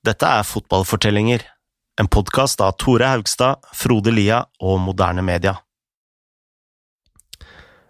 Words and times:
Dette 0.00 0.24
er 0.24 0.46
Fotballfortellinger, 0.48 1.42
en 2.00 2.06
podkast 2.08 2.62
av 2.64 2.78
Tore 2.80 3.04
Haugstad, 3.04 3.60
Frode 3.76 4.14
Lia 4.14 4.38
og 4.64 4.78
Moderne 4.80 5.20
Media. 5.20 5.58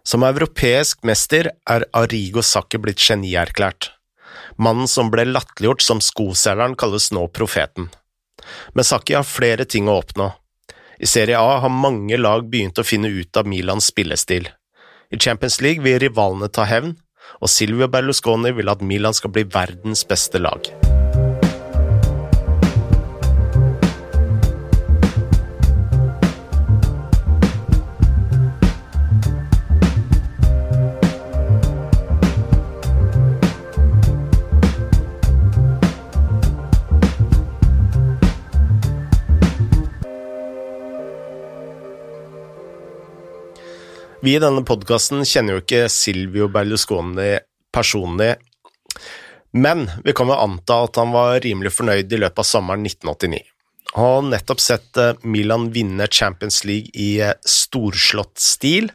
Som 0.02 0.26
europeisk 0.26 1.06
mester 1.06 1.52
er 1.70 1.86
Arrigo 1.94 2.42
Sacchi 2.42 2.80
blitt 2.82 2.98
genierklært. 2.98 3.92
Mannen 4.58 4.90
som 4.90 5.12
ble 5.14 5.28
latterliggjort 5.28 5.86
som 5.86 6.02
skoselgeren, 6.02 6.74
kalles 6.74 7.12
nå 7.14 7.28
profeten. 7.30 7.86
Men 8.74 8.90
Sacchi 8.90 9.14
har 9.14 9.30
flere 9.30 9.68
ting 9.70 9.86
å 9.86 10.00
oppnå. 10.02 10.32
I 10.98 11.06
Serie 11.06 11.38
A 11.38 11.60
har 11.62 11.70
mange 11.70 12.18
lag 12.18 12.42
begynt 12.50 12.82
å 12.82 12.88
finne 12.90 13.06
ut 13.06 13.38
av 13.38 13.46
Milans 13.46 13.92
spillestil. 13.94 14.50
I 15.14 15.22
Champions 15.22 15.62
League 15.62 15.86
vil 15.86 16.02
rivalene 16.02 16.50
ta 16.50 16.66
hevn, 16.66 16.96
og 17.38 17.54
Silvio 17.54 17.86
Berlusconi 17.86 18.50
vil 18.58 18.74
at 18.74 18.82
Milan 18.82 19.14
skal 19.14 19.30
bli 19.30 19.46
verdens 19.46 20.02
beste 20.02 20.42
lag. 20.42 20.74
Vi 44.22 44.34
i 44.36 44.40
denne 44.40 44.60
podkasten 44.68 45.22
kjenner 45.24 45.56
jo 45.56 45.60
ikke 45.62 45.86
Silvio 45.88 46.50
Berlusconi 46.52 47.38
personlig, 47.72 48.34
men 49.56 49.86
vi 50.04 50.12
kan 50.12 50.28
vel 50.28 50.42
anta 50.42 50.82
at 50.84 51.00
han 51.00 51.14
var 51.14 51.38
rimelig 51.40 51.72
fornøyd 51.72 52.12
i 52.12 52.18
løpet 52.20 52.42
av 52.42 52.48
sommeren 52.50 52.84
1989. 52.84 53.40
Han 53.94 54.04
har 54.04 54.28
nettopp 54.34 54.60
sett 54.60 55.00
eh, 55.00 55.16
Milan 55.24 55.70
vinne 55.72 56.04
Champions 56.12 56.60
League 56.68 56.92
i 56.92 57.14
eh, 57.24 57.32
storslått 57.48 58.36
stil, 58.44 58.92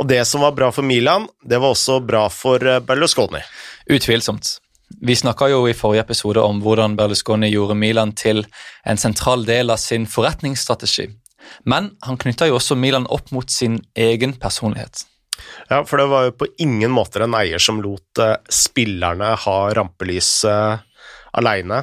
og 0.00 0.08
det 0.08 0.24
som 0.24 0.40
var 0.40 0.56
bra 0.56 0.72
for 0.72 0.88
Milan, 0.88 1.28
det 1.44 1.60
var 1.60 1.76
også 1.76 2.00
bra 2.00 2.24
for 2.32 2.64
eh, 2.64 2.80
Berlusconi. 2.80 3.44
Utvilsomt. 3.92 4.56
Vi 5.04 5.20
snakka 5.20 5.50
jo 5.52 5.66
i 5.68 5.76
forrige 5.76 6.08
episode 6.08 6.40
om 6.40 6.64
hvordan 6.64 6.96
Berlusconi 6.96 7.52
gjorde 7.52 7.76
Milan 7.76 8.16
til 8.16 8.46
en 8.88 8.98
sentral 8.98 9.44
del 9.44 9.68
av 9.68 9.84
sin 9.84 10.08
forretningsstrategi. 10.08 11.10
Men 11.64 11.94
han 12.06 12.18
knytta 12.20 12.48
jo 12.50 12.58
også 12.58 12.76
Milan 12.78 13.08
opp 13.10 13.32
mot 13.34 13.50
sin 13.50 13.80
egen 13.98 14.36
personlighet. 14.40 15.04
Ja, 15.68 15.84
for 15.84 16.00
det 16.00 16.08
var 16.10 16.26
jo 16.26 16.36
på 16.42 16.48
ingen 16.62 16.92
måter 16.92 17.24
en 17.24 17.36
eier 17.38 17.62
som 17.62 17.80
lot 17.82 18.20
uh, 18.20 18.36
spillerne 18.50 19.34
ha 19.44 19.56
rampelyset 19.76 20.84
aleine. 21.38 21.82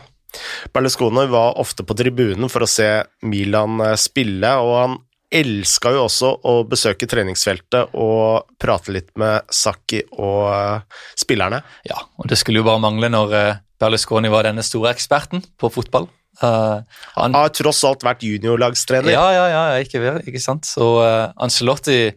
Berlusconi 0.75 1.25
var 1.31 1.57
ofte 1.61 1.85
på 1.87 1.95
tribunen 1.97 2.51
for 2.51 2.65
å 2.65 2.69
se 2.69 2.89
Milan 3.25 3.81
uh, 3.81 3.93
spille, 3.99 4.53
og 4.61 4.73
han 4.81 4.97
elska 5.37 5.91
jo 5.91 6.05
også 6.05 6.29
å 6.47 6.53
besøke 6.69 7.07
treningsfeltet 7.09 7.95
og 7.99 8.53
prate 8.61 8.93
litt 8.95 9.09
med 9.19 9.47
Sakki 9.51 10.03
og 10.15 10.43
uh, 10.51 11.01
spillerne. 11.19 11.63
Ja, 11.87 11.99
og 12.19 12.29
det 12.31 12.39
skulle 12.39 12.61
jo 12.61 12.67
bare 12.69 12.83
mangle 12.83 13.11
når 13.11 13.35
Berlusconi 13.77 14.31
var 14.33 14.47
denne 14.47 14.65
store 14.65 14.93
eksperten 14.95 15.43
på 15.59 15.71
fotball. 15.73 16.07
Uh, 16.43 16.83
han 17.15 17.33
har 17.33 17.49
tross 17.55 17.79
alt 17.87 18.05
vært 18.05 18.25
juniorlagstrener. 18.25 19.09
Ja, 19.13 19.25
ja, 19.33 19.47
ja, 19.49 19.63
ikke, 19.81 20.19
ikke 20.27 20.43
sant. 20.43 20.67
Så 20.69 20.91
uh, 21.01 21.33
Ancelotti 21.41 22.11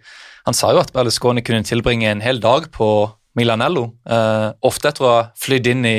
han 0.49 0.57
sa 0.57 0.73
jo 0.75 0.81
at 0.83 0.93
Berlusconi 0.95 1.45
kunne 1.45 1.67
tilbringe 1.67 2.09
en 2.11 2.23
hel 2.25 2.41
dag 2.43 2.71
på 2.75 2.89
Milanello. 3.39 3.91
Uh, 4.09 4.53
ofte 4.67 4.91
etter 4.91 5.07
å 5.07 5.13
ha 5.13 5.21
flydd 5.39 5.69
inn 5.73 5.85
i 5.89 5.99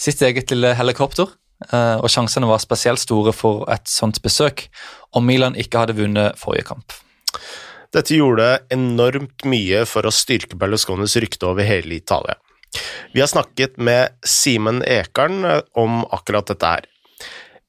sitt 0.00 0.22
eget 0.24 0.52
lille 0.52 0.74
helikopter. 0.78 1.32
Uh, 1.70 2.00
og 2.02 2.10
sjansene 2.12 2.48
var 2.48 2.60
spesielt 2.62 3.00
store 3.00 3.32
for 3.32 3.64
et 3.72 3.88
sånt 3.88 4.20
besøk 4.24 4.66
om 5.16 5.24
Milan 5.24 5.56
ikke 5.56 5.84
hadde 5.84 5.96
vunnet 5.96 6.38
forrige 6.40 6.68
kamp. 6.72 6.96
Dette 7.94 8.16
gjorde 8.16 8.64
enormt 8.74 9.46
mye 9.46 9.84
for 9.86 10.06
å 10.06 10.12
styrke 10.12 10.58
Berlusconis 10.58 11.14
rykte 11.22 11.46
over 11.46 11.66
hele 11.66 11.94
Italia. 11.96 12.34
Vi 13.14 13.22
har 13.22 13.30
snakket 13.30 13.78
med 13.78 14.16
Simen 14.26 14.82
Ekern 14.82 15.44
om 15.78 16.02
akkurat 16.10 16.50
dette 16.50 16.72
her. 16.72 16.88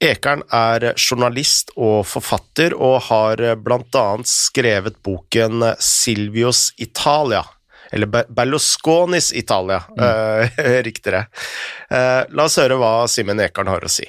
Ekern 0.04 0.44
er 0.52 0.92
journalist 1.00 1.72
og 1.80 2.04
forfatter, 2.08 2.76
og 2.76 3.00
har 3.08 3.42
blant 3.64 3.96
annet 3.96 4.30
skrevet 4.30 4.98
boken 5.06 5.64
Silvios 5.80 6.74
Italia. 6.78 7.44
Eller 7.92 8.10
Berlusconis 8.28 9.32
Italia, 9.34 9.84
mm. 9.90 10.04
uh, 10.04 10.82
riktigere. 10.84 11.26
Uh, 11.88 12.26
la 12.36 12.48
oss 12.48 12.60
høre 12.60 12.80
hva 12.82 13.06
Simen 13.12 13.40
Ekern 13.40 13.72
har 13.72 13.86
å 13.86 13.92
si. 13.92 14.08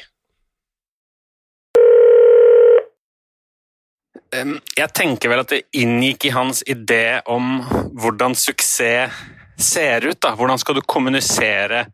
Jeg 4.36 4.90
tenker 4.92 5.30
vel 5.30 5.40
at 5.44 5.52
det 5.52 5.62
inngikk 5.78 6.26
i 6.28 6.34
hans 6.34 6.58
idé 6.68 7.22
om 7.30 7.60
hvordan 7.96 8.34
suksess 8.36 9.14
ser 9.58 10.06
ut. 10.06 10.20
da. 10.20 10.34
Hvordan 10.36 10.58
skal 10.58 10.78
du 10.78 10.82
kommunisere 10.86 11.86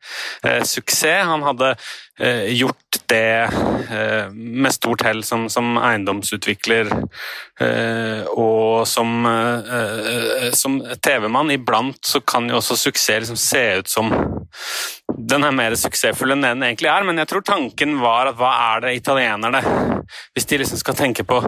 eh, 0.43 0.63
suksess? 0.63 1.27
Han 1.27 1.43
hadde 1.47 1.75
eh, 2.19 2.49
gjort 2.57 2.99
det 3.11 3.49
eh, 3.91 4.31
med 4.33 4.75
stort 4.75 5.03
hell 5.07 5.23
som, 5.25 5.49
som 5.51 5.77
eiendomsutvikler 5.79 6.91
eh, 7.61 8.25
og 8.33 8.87
som, 8.89 9.27
eh, 9.27 10.51
som 10.57 10.81
TV-mann. 11.03 11.55
Iblant 11.55 12.03
så 12.07 12.21
kan 12.21 12.51
jo 12.51 12.59
også 12.61 12.79
suksess 12.89 13.25
liksom 13.25 13.41
se 13.41 13.65
ut 13.83 13.89
som 13.89 14.13
den 15.19 15.45
er 15.45 15.55
mer 15.55 15.75
suksessfull 15.79 16.35
enn 16.35 16.45
den 16.45 16.63
egentlig 16.65 16.91
er, 16.91 17.05
men 17.07 17.21
jeg 17.21 17.29
tror 17.31 17.45
tanken 17.47 17.99
var 18.03 18.31
at 18.31 18.39
hva 18.39 18.53
er 18.73 18.87
det 18.87 18.95
italienerne 18.97 19.61
Hvis 20.33 20.47
de 20.49 20.59
liksom 20.61 20.81
skal 20.81 20.97
tenke 20.99 21.25
på 21.25 21.41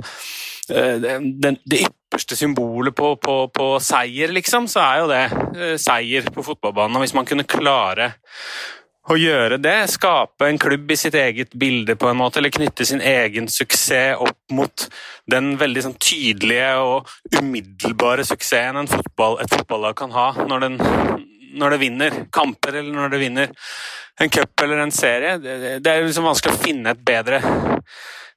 Eh, 0.71 0.97
det, 1.01 1.57
det 1.65 1.83
ypperste 1.87 2.37
symbolet 2.37 2.95
på, 2.97 3.17
på, 3.17 3.37
på, 3.49 3.67
seier, 3.83 4.33
liksom, 4.33 4.69
så 4.71 4.85
er 4.85 5.03
jo 5.03 5.11
det 5.11 5.25
eh, 5.33 5.77
seier 5.81 6.31
på 6.33 6.45
fotballbanen. 6.47 7.03
Hvis 7.03 7.17
man 7.17 7.29
kunne 7.29 7.47
klare 7.49 8.13
å 9.05 9.19
gjøre 9.21 9.59
det, 9.61 9.77
skape 9.93 10.49
en 10.49 10.59
klubb 10.61 10.89
i 10.91 10.97
sitt 10.97 11.17
eget 11.19 11.53
bilde, 11.61 11.97
på 12.01 12.09
en 12.09 12.17
måte, 12.17 12.41
eller 12.41 12.55
knytte 12.55 12.87
sin 12.89 13.03
egen 13.05 13.51
suksess 13.53 14.17
opp 14.25 14.55
mot 14.57 14.87
den 15.31 15.55
veldig 15.61 15.85
sånn, 15.85 15.99
tydelige 16.01 16.71
og 16.81 17.13
umiddelbare 17.37 18.25
suksessen 18.25 18.89
fotball, 18.89 19.43
et 19.45 19.53
fotballag 19.53 19.99
kan 20.01 20.15
ha 20.17 20.31
når, 20.49 20.65
den, 20.65 20.81
når 21.61 21.77
det 21.77 21.83
vinner 21.85 22.19
kamper, 22.33 22.81
eller 22.81 22.97
når 22.97 23.13
det 23.13 23.21
vinner 23.27 23.53
en 24.23 24.33
cup 24.33 24.65
eller 24.65 24.81
en 24.81 24.95
serie. 24.95 25.37
Det, 25.43 25.57
det 25.85 25.93
er 25.93 26.07
liksom 26.07 26.31
vanskelig 26.31 26.55
å 26.55 26.65
finne 26.65 26.95
et 26.95 27.05
bedre 27.05 27.43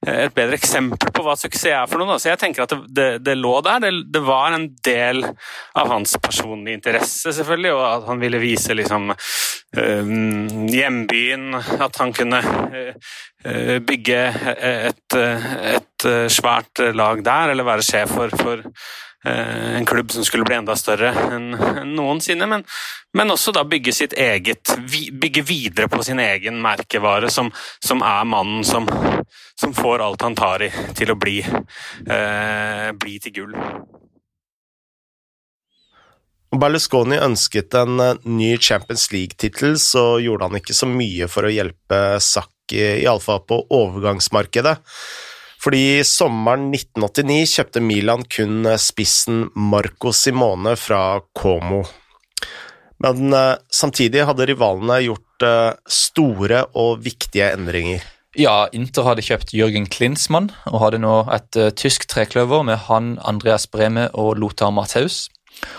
et 0.06 0.34
bedre 0.36 0.58
eksempel 0.60 1.10
på 1.14 1.24
hva 1.26 1.34
suksess 1.40 1.72
er 1.72 1.88
for 1.90 1.98
noen. 2.00 2.20
Så 2.22 2.30
jeg 2.30 2.40
tenker 2.42 2.64
at 2.64 2.74
det, 2.76 2.80
det, 2.94 3.08
det 3.26 3.34
lå 3.40 3.56
der. 3.66 3.82
Det, 3.82 3.92
det, 4.14 4.22
var 4.28 4.54
en 4.54 4.68
del 4.86 5.24
av 5.26 5.90
hans 5.90 6.14
personlige 6.22 6.78
interesse, 6.78 7.34
selvfølgelig, 7.34 7.74
og 7.74 7.86
at 7.88 8.06
han 8.12 8.22
ville 8.22 8.42
vise 8.44 8.78
liksom 8.78 9.10
øh, 9.12 10.14
hjembyen 10.70 11.58
At 11.58 11.98
han 11.98 12.14
kunne 12.14 12.44
øh, 12.44 13.82
bygge 13.82 14.22
et, 14.58 15.18
et, 15.18 16.08
svært 16.30 16.80
lag 16.94 17.24
der, 17.26 17.52
eller 17.52 17.66
være 17.66 17.86
sjef 17.86 18.12
for, 18.14 18.34
for 18.38 18.62
Eh, 19.17 19.17
en 19.78 19.86
klubb 19.86 20.12
som 20.12 20.26
skulle 20.26 20.46
bli 20.48 20.56
enda 20.58 20.76
større 20.80 21.12
enn 21.36 21.52
noensinne, 21.96 22.48
men, 22.50 22.64
men 23.18 23.34
også 23.34 23.54
da 23.56 23.66
bygge 23.68 23.94
sitt 23.96 24.16
eget 24.18 24.76
Bygge 24.88 25.44
videre 25.46 25.88
på 25.92 26.04
sin 26.04 26.20
egen 26.20 26.62
merkevare, 26.64 27.30
som, 27.34 27.52
som 27.84 28.02
er 28.06 28.26
mannen 28.30 28.64
som, 28.68 28.88
som, 29.60 29.74
får 29.76 30.04
alt 30.04 30.26
han 30.26 30.36
tar 30.38 30.64
i, 30.68 30.72
til 30.98 31.12
å 31.14 31.18
bli, 31.20 31.40
eh, 31.44 32.90
bli 32.98 33.18
til 33.24 33.36
gull. 33.36 33.56
Berlusconi 36.56 37.20
ønsket 37.20 37.76
en 37.78 38.00
eh, 38.00 38.20
ny 38.24 38.56
Champions 38.58 39.10
League-tittel, 39.12 39.78
så 39.80 40.18
gjorde 40.24 40.50
han 40.50 40.60
ikke 40.62 40.78
så 40.78 40.90
mye 40.90 41.28
for 41.32 41.48
å 41.48 41.54
hjelpe 41.54 42.02
Sakki, 42.24 42.84
iallfall 43.04 43.44
på 43.48 43.62
overgangsmarkedet. 43.76 44.78
Fordi 45.68 46.00
sommeren 46.08 46.70
1989 46.72 47.58
kjøpte 47.58 47.82
Milan 47.84 48.22
kun 48.32 48.62
eh, 48.70 48.78
spissen 48.80 49.50
Marco 49.52 50.14
Simone 50.16 50.78
fra 50.80 51.20
Como. 51.36 51.82
Men 53.04 53.36
eh, 53.36 53.58
samtidig 53.68 54.24
hadde 54.30 54.48
rivalene 54.48 55.02
gjort 55.04 55.44
eh, 55.44 55.74
store 55.92 56.62
og 56.72 57.04
viktige 57.04 57.50
endringer. 57.58 58.08
Ja, 58.40 58.70
Inter 58.72 59.10
hadde 59.10 59.28
kjøpt 59.28 59.52
Jørgen 59.58 59.90
Klinsmann 59.92 60.54
og 60.72 60.80
hadde 60.86 61.04
nå 61.04 61.18
et 61.36 61.60
tysk 61.76 62.08
trekløver 62.08 62.64
med 62.64 62.86
han 62.88 63.18
Andreas 63.28 63.68
Breme 63.68 64.08
og 64.16 64.38
Lothar 64.40 64.72
Matheus. 64.72 65.26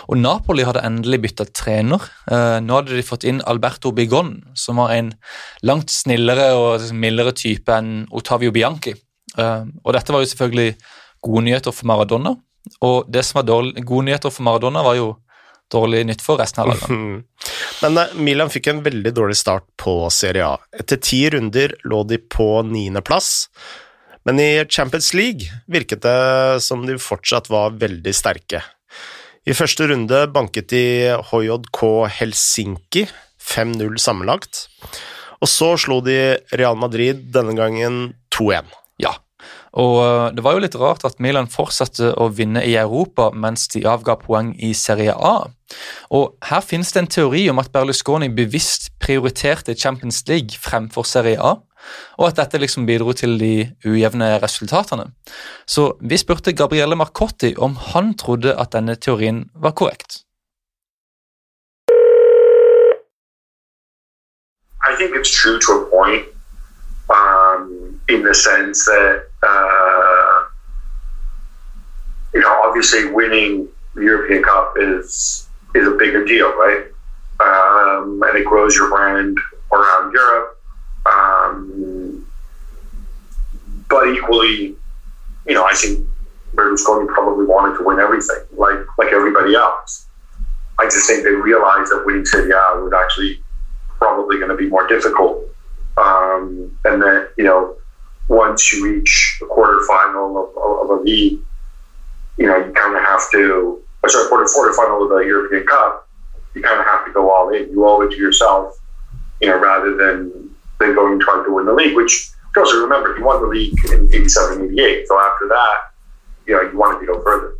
Og 0.05 0.21
Napoli 0.21 0.69
hadde 0.69 0.85
endelig 0.85 1.23
bytta 1.23 1.49
trener. 1.49 2.03
Nå 2.61 2.81
hadde 2.81 2.93
de 2.99 3.09
fått 3.09 3.23
inn 3.25 3.39
Alberto 3.47 3.95
Bigon, 3.95 4.35
som 4.59 4.83
var 4.83 4.91
en 4.91 5.13
langt 5.63 5.89
snillere 5.89 6.51
og 6.59 6.89
mildere 6.91 7.31
type 7.31 7.79
enn 7.79 8.03
Otavio 8.11 8.51
Bianchi. 8.51 8.99
Uh, 9.39 9.63
og 9.85 9.95
dette 9.95 10.13
var 10.13 10.23
jo 10.23 10.29
selvfølgelig 10.33 10.75
gode 11.25 11.45
nyheter 11.47 11.75
for 11.75 11.89
Maradona. 11.89 12.35
Og 12.85 13.09
det 13.11 13.23
som 13.25 13.39
var 13.39 13.47
dårlig, 13.47 13.83
gode 13.87 14.09
nyheter 14.09 14.33
for 14.33 14.45
Maradona, 14.47 14.83
var 14.85 14.99
jo 14.99 15.13
dårlig 15.71 16.05
nytt 16.09 16.23
for 16.25 16.39
resten 16.41 16.63
av 16.63 16.69
laget. 16.71 16.89
Men 17.83 17.99
eh, 18.01 18.15
Milan 18.19 18.51
fikk 18.51 18.71
en 18.71 18.81
veldig 18.85 19.13
dårlig 19.15 19.37
start 19.39 19.67
på 19.79 20.01
Serie 20.13 20.47
A. 20.47 20.57
Etter 20.75 21.01
ti 21.03 21.23
runder 21.33 21.75
lå 21.87 22.03
de 22.09 22.19
på 22.21 22.49
niendeplass, 22.67 23.47
men 24.27 24.41
i 24.41 24.49
Champions 24.69 25.13
League 25.15 25.47
virket 25.71 26.03
det 26.03 26.59
som 26.65 26.83
de 26.85 26.97
fortsatt 27.01 27.47
var 27.49 27.77
veldig 27.79 28.13
sterke. 28.13 28.61
I 29.47 29.55
første 29.55 29.87
runde 29.89 30.25
banket 30.33 30.69
de 30.73 30.83
HJK 31.31 31.79
Helsinki 32.19 33.07
5-0 33.39 33.95
sammenlagt, 34.01 34.67
og 35.39 35.47
så 35.49 35.71
slo 35.79 36.01
de 36.03 36.37
Real 36.59 36.77
Madrid 36.77 37.23
denne 37.33 37.55
gangen 37.57 38.01
2-1. 38.35 38.67
Og 39.71 39.95
øh, 40.01 40.35
det 40.35 40.43
var 40.43 40.55
jo 40.55 40.63
litt 40.63 40.75
rart 40.79 41.05
at 41.05 41.19
Milan 41.21 41.49
fortsatte 41.51 42.13
å 42.17 42.29
vinne 42.33 42.63
i 42.65 42.75
Europa 42.79 43.29
mens 43.33 43.67
de 43.73 43.83
avga 43.87 44.15
poeng 44.17 44.53
i 44.57 44.73
Serie 44.73 45.13
A. 45.13 45.49
Og 46.09 46.35
her 46.49 46.61
finnes 46.65 46.91
det 46.93 47.03
en 47.03 47.11
teori 47.11 47.45
om 47.51 47.61
at 47.61 47.71
Berlusconi 47.73 48.31
bevisst 48.33 48.89
prioriterte 48.99 49.75
Champions 49.77 50.23
League 50.27 50.57
fremfor 50.57 51.05
Serie 51.05 51.37
A, 51.37 51.59
og 52.17 52.25
at 52.27 52.39
dette 52.41 52.59
liksom 52.59 52.87
bidro 52.89 53.13
til 53.13 53.37
de 53.39 53.69
ujevne 53.85 54.31
resultatene. 54.41 55.11
Så 55.67 55.93
vi 56.01 56.17
spurte 56.17 56.53
Gabrielle 56.53 56.97
Marcotti 56.97 57.53
om 57.57 57.77
han 57.93 58.15
trodde 58.17 58.55
at 58.57 58.73
denne 58.73 58.95
teorien 58.95 59.45
var 59.55 59.77
korrekt. 59.77 60.25
I 64.81 64.95
think 64.97 65.15
it's 65.15 65.31
true 65.31 65.59
to 65.59 65.71
a 65.73 65.85
point, 65.91 66.25
um, 67.09 67.99
in 68.09 68.23
the 68.23 68.33
sense 68.33 68.85
that 68.89 69.28
uh, 69.43 70.45
you 72.33 72.41
know, 72.41 72.61
obviously, 72.63 73.11
winning 73.11 73.67
the 73.95 74.03
European 74.03 74.43
Cup 74.43 74.73
is 74.77 75.47
is 75.75 75.87
a 75.87 75.91
bigger 75.91 76.25
deal, 76.25 76.49
right? 76.55 76.85
Um, 77.39 78.21
and 78.27 78.37
it 78.37 78.45
grows 78.45 78.75
your 78.75 78.89
brand 78.89 79.37
around 79.71 80.11
Europe. 80.13 80.59
Um, 81.05 82.25
but 83.89 84.07
equally, 84.09 84.75
you 85.45 85.53
know, 85.53 85.65
I 85.65 85.73
think 85.73 86.05
Berlusconi 86.55 87.07
probably 87.07 87.45
wanted 87.45 87.77
to 87.77 87.83
win 87.83 87.99
everything, 87.99 88.43
like 88.51 88.79
like 88.97 89.11
everybody 89.11 89.55
else. 89.55 90.07
I 90.79 90.85
just 90.85 91.07
think 91.07 91.23
they 91.23 91.31
realized 91.31 91.91
that 91.91 92.03
winning 92.05 92.25
Serie 92.25 92.51
A 92.51 92.81
was 92.81 92.93
actually 92.93 93.41
probably 93.97 94.37
going 94.37 94.49
to 94.49 94.55
be 94.55 94.69
more 94.69 94.87
difficult, 94.87 95.43
um, 95.97 96.77
and 96.85 97.01
that 97.01 97.33
you 97.37 97.43
know, 97.43 97.75
once 98.29 98.71
you 98.71 98.85
reach 98.85 99.37
the 99.39 99.45
quarterfinal 99.47 100.29
of, 100.41 100.89
of, 100.89 100.99
a 100.99 101.01
league, 101.03 101.39
you 102.37 102.45
know, 102.45 102.57
you 102.57 102.71
kind 102.71 102.95
of 102.95 103.03
have 103.03 103.29
to, 103.31 103.81
or 104.03 104.09
sorry, 104.09 104.29
quarter 104.29 104.45
quarterfinal 104.45 105.03
of 105.03 105.09
the 105.09 105.17
European 105.25 105.65
Cup, 105.65 106.07
you 106.55 106.61
kind 106.61 106.79
of 106.79 106.85
have 106.85 107.05
to 107.05 107.11
go 107.11 107.29
all 107.29 107.49
in. 107.49 107.69
You 107.71 107.85
owe 107.85 108.01
it 108.01 108.11
to 108.11 108.17
yourself, 108.17 108.79
you 109.41 109.49
know, 109.49 109.59
rather 109.59 109.95
than 109.95 110.49
than 110.79 110.95
going 110.95 111.19
trying 111.19 111.43
to 111.43 111.53
win 111.53 111.65
the 111.65 111.73
league. 111.73 111.95
Which 111.95 112.31
also 112.55 112.81
remember, 112.81 113.15
he 113.15 113.23
won 113.23 113.41
the 113.41 113.47
league 113.47 113.73
in 113.91 114.07
87, 114.13 114.65
88. 114.73 115.07
So 115.07 115.19
after 115.19 115.47
that, 115.49 115.77
you 116.47 116.55
know, 116.55 116.61
you 116.61 116.77
wanted 116.77 116.99
to 117.01 117.05
go 117.05 117.21
further. 117.21 117.55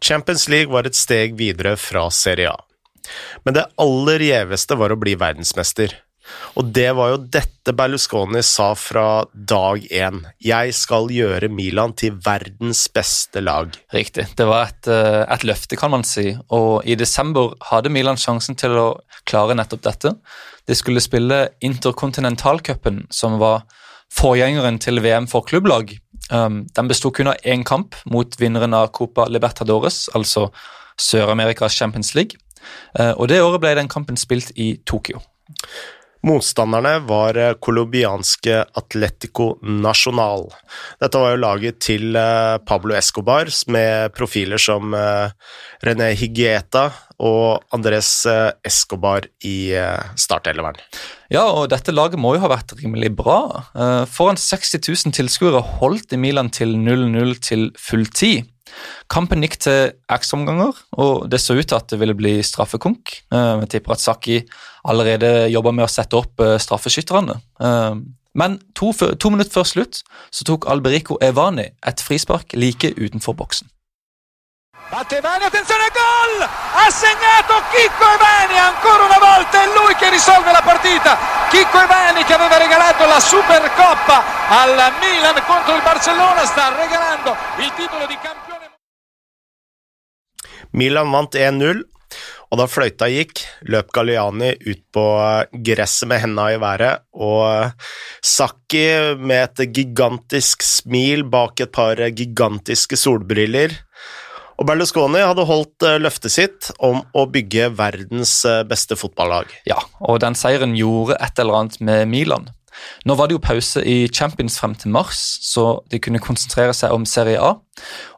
Champions 0.00 0.48
League 0.48 0.70
var 0.70 0.86
et 0.86 0.94
steg 0.94 1.34
videre 1.34 1.76
fra 1.76 2.10
Serie 2.10 2.50
A. 2.50 2.64
Men 3.42 3.54
det 3.54 3.66
aller 3.76 4.22
gjeveste 4.22 4.76
var 4.78 4.94
å 4.94 4.98
bli 5.00 5.16
verdensmester. 5.18 5.96
Og 6.58 6.72
det 6.74 6.88
var 6.96 7.12
jo 7.12 7.20
dette 7.38 7.74
Berlusconi 7.76 8.42
sa 8.46 8.72
fra 8.78 9.24
dag 9.32 9.84
én. 9.94 10.22
Jeg 10.42 10.74
skal 10.74 11.10
gjøre 11.12 11.50
Milan 11.52 11.94
til 11.98 12.16
verdens 12.24 12.86
beste 12.92 13.42
lag. 13.44 13.74
Riktig. 13.94 14.26
Det 14.36 14.46
var 14.48 14.68
et, 14.68 14.88
eh, 14.88 15.24
et 15.28 15.44
løfte, 15.44 15.76
kan 15.76 15.90
man 15.90 16.04
si. 16.04 16.36
Og 16.50 16.82
i 16.84 16.94
desember 16.94 17.54
hadde 17.70 17.92
Milan 17.92 18.16
sjansen 18.16 18.56
til 18.56 18.70
å 18.70 18.88
klare 19.24 19.54
nettopp 19.54 19.82
dette. 19.82 20.14
De 20.66 20.74
skulle 20.74 21.00
spille 21.00 21.48
Interkontinentalcupen, 21.60 23.06
som 23.10 23.38
var 23.38 23.62
forgjengeren 24.12 24.78
til 24.80 25.00
VM 25.00 25.28
for 25.28 25.40
klubblag. 25.42 25.98
Um, 26.30 26.66
den 26.76 26.88
besto 26.88 27.10
kun 27.10 27.30
av 27.32 27.40
én 27.44 27.64
kamp 27.64 27.94
mot 28.04 28.34
vinneren 28.40 28.74
av 28.74 28.90
Copa 28.92 29.28
Libertadores, 29.28 30.08
altså 30.14 30.50
Sør-Amerikas 31.00 31.76
Champions 31.76 32.14
League. 32.14 32.36
Uh, 32.98 33.14
og 33.16 33.28
Det 33.28 33.40
året 33.40 33.60
ble 33.60 33.74
den 33.78 33.88
kampen 33.88 34.16
spilt 34.16 34.52
i 34.56 34.76
Tokyo. 34.86 35.20
Motstanderne 36.26 36.98
var 37.06 37.36
eh, 37.36 37.54
colombianske 37.62 38.64
Atletico 38.74 39.52
Nacional. 39.62 40.48
Dette 40.98 41.20
var 41.20 41.34
jo 41.34 41.42
laget 41.44 41.78
til 41.84 42.18
eh, 42.18 42.56
Pablo 42.66 42.96
Escobar 42.98 43.50
med 43.70 44.14
profiler 44.16 44.58
som 44.58 44.96
eh, 44.98 45.30
René 45.86 46.10
Higueta 46.18 46.88
og 47.22 47.62
Andres 47.74 48.10
Escobar 48.62 49.24
i 49.42 49.74
starteleveren. 50.14 50.76
Ja, 51.34 51.48
og 51.50 51.66
dette 51.72 51.90
laget 51.90 52.20
må 52.22 52.36
jo 52.36 52.44
ha 52.44 52.50
vært 52.52 52.76
rimelig 52.78 53.10
bra. 53.18 53.64
Foran 54.06 54.38
60 54.38 54.78
000 54.86 55.16
tilskuere 55.18 55.64
holdt 55.80 56.14
i 56.14 56.20
Milan 56.22 56.52
til 56.54 56.76
0-0 56.78 57.34
til 57.42 57.66
full 57.74 58.06
tid. 58.06 58.46
Kampen 59.08 59.42
gikk 59.44 59.56
til 59.64 59.92
ekstraomganger, 60.12 60.76
og 61.00 61.28
det 61.32 61.40
så 61.40 61.56
ut 61.56 61.66
til 61.66 61.78
at 61.78 61.88
det 61.90 61.98
ville 62.00 62.16
bli 62.18 62.38
straffekonk. 62.44 63.14
Jeg 63.32 63.70
tipper 63.72 63.96
at 63.96 64.04
Saki 64.04 64.42
allerede 64.88 65.48
jobba 65.52 65.72
med 65.72 65.86
å 65.86 65.92
sette 65.92 66.18
opp 66.18 66.44
straffeskytterne. 66.60 67.38
Men 68.38 68.60
to, 68.76 68.92
to, 68.92 69.30
minutter 69.32 69.58
før 69.58 69.66
slutt 69.66 70.02
så 70.30 70.44
tok 70.46 70.68
Alberico 70.70 71.16
Evani 71.24 71.66
et 71.86 72.04
frispark 72.04 72.54
like 72.54 72.92
utenfor 72.98 73.34
boksen. 73.34 73.70
Batte 74.88 75.18
Evani, 75.18 75.44
attenzione, 75.44 75.88
gol! 75.92 76.46
Ha 76.48 76.88
segnato 76.88 77.60
Chicco 77.72 78.06
Evani 78.14 78.56
ancora 78.56 79.04
una 79.04 79.18
volta, 79.20 79.62
è 79.62 79.66
lui 79.74 79.94
che 79.96 80.08
risolve 80.08 80.52
la 80.52 80.62
partita. 80.62 81.38
Evani 81.50 82.24
che 82.24 82.34
aveva 82.34 82.58
regalato 82.58 83.06
la 83.06 83.20
Supercoppa 83.20 84.22
Milan 85.00 85.42
contro 85.46 85.74
il 85.74 85.82
Barcellona 85.82 86.44
sta 86.44 86.74
regalando. 86.76 87.36
Milan 90.76 91.12
vant 91.12 91.34
1-0, 91.38 91.84
og 92.48 92.60
da 92.60 92.64
fløyta 92.68 93.08
gikk, 93.12 93.42
løp 93.68 93.90
Galliani 93.92 94.54
ut 94.64 94.80
på 94.94 95.04
gresset 95.64 96.08
med 96.08 96.22
henda 96.22 96.46
i 96.54 96.60
været, 96.60 97.04
og 97.12 97.74
Sakki 98.24 98.86
med 99.20 99.60
et 99.60 99.74
gigantisk 99.76 100.64
smil 100.64 101.26
bak 101.28 101.60
et 101.60 101.72
par 101.72 102.00
gigantiske 102.16 102.96
solbriller. 102.96 103.76
Og 104.58 104.66
Berlusconi 104.66 105.20
hadde 105.22 105.44
holdt 105.46 105.84
løftet 106.02 106.34
sitt 106.34 106.70
om 106.82 107.04
å 107.14 107.28
bygge 107.30 107.68
verdens 107.78 108.40
beste 108.66 108.98
fotballag. 108.98 109.52
Ja, 109.68 109.78
og 110.02 110.18
den 110.24 110.34
seieren 110.34 110.74
gjorde 110.74 111.20
et 111.22 111.38
eller 111.38 111.60
annet 111.60 111.78
med 111.84 112.08
Milan. 112.10 112.48
Nå 113.08 113.16
var 113.18 113.28
det 113.28 113.38
jo 113.38 113.42
pause 113.44 113.82
i 113.86 114.08
Champions 114.08 114.58
frem 114.60 114.74
til 114.78 114.92
mars, 114.94 115.20
så 115.44 115.80
de 115.90 116.00
kunne 116.02 116.22
konsentrere 116.22 116.74
seg 116.76 116.94
om 116.94 117.06
Serie 117.08 117.40
A. 117.40 117.54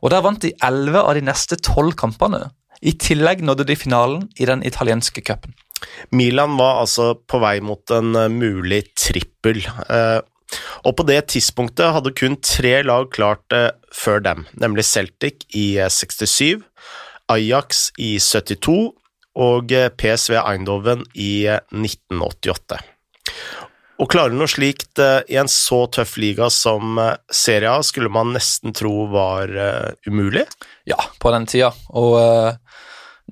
Og 0.03 0.11
Der 0.11 0.25
vant 0.25 0.43
de 0.43 0.55
elleve 0.65 1.03
av 1.05 1.15
de 1.15 1.25
neste 1.25 1.59
tolv 1.61 1.97
kampene. 2.01 2.49
I 2.81 2.95
tillegg 2.97 3.43
nådde 3.45 3.67
de 3.69 3.77
finalen 3.77 4.29
i 4.41 4.49
den 4.49 4.65
italienske 4.65 5.21
cupen. 5.21 5.53
Milan 6.13 6.57
var 6.59 6.81
altså 6.83 7.15
på 7.29 7.41
vei 7.41 7.59
mot 7.65 7.93
en 7.93 8.17
mulig 8.33 8.83
trippel. 8.97 9.63
Og 10.85 10.97
på 10.97 11.07
det 11.09 11.21
tidspunktet 11.35 11.93
hadde 11.95 12.15
kun 12.17 12.39
tre 12.43 12.81
lag 12.83 13.11
klart 13.13 13.45
det 13.53 13.67
før 13.95 14.23
dem, 14.25 14.47
nemlig 14.53 14.87
Celtic 14.89 15.47
i 15.57 15.77
67, 15.89 16.65
Ajax 17.31 17.91
i 17.99 18.17
72 18.19 18.91
og 19.41 19.75
PSV 20.01 20.41
Eindhoven 20.41 21.05
i 21.15 21.47
1988. 21.47 22.81
Å 24.01 24.07
klare 24.09 24.33
noe 24.33 24.49
slikt 24.49 25.01
i 25.29 25.37
en 25.37 25.51
så 25.53 25.83
tøff 25.93 26.15
liga 26.17 26.47
som 26.49 26.97
Serie 27.29 27.69
A 27.69 27.83
skulle 27.85 28.09
man 28.09 28.33
nesten 28.33 28.73
tro 28.73 29.05
var 29.13 29.53
umulig. 30.09 30.47
Ja, 30.89 30.97
på 31.21 31.33
den 31.35 31.45
tida. 31.51 31.69
Og 31.93 32.17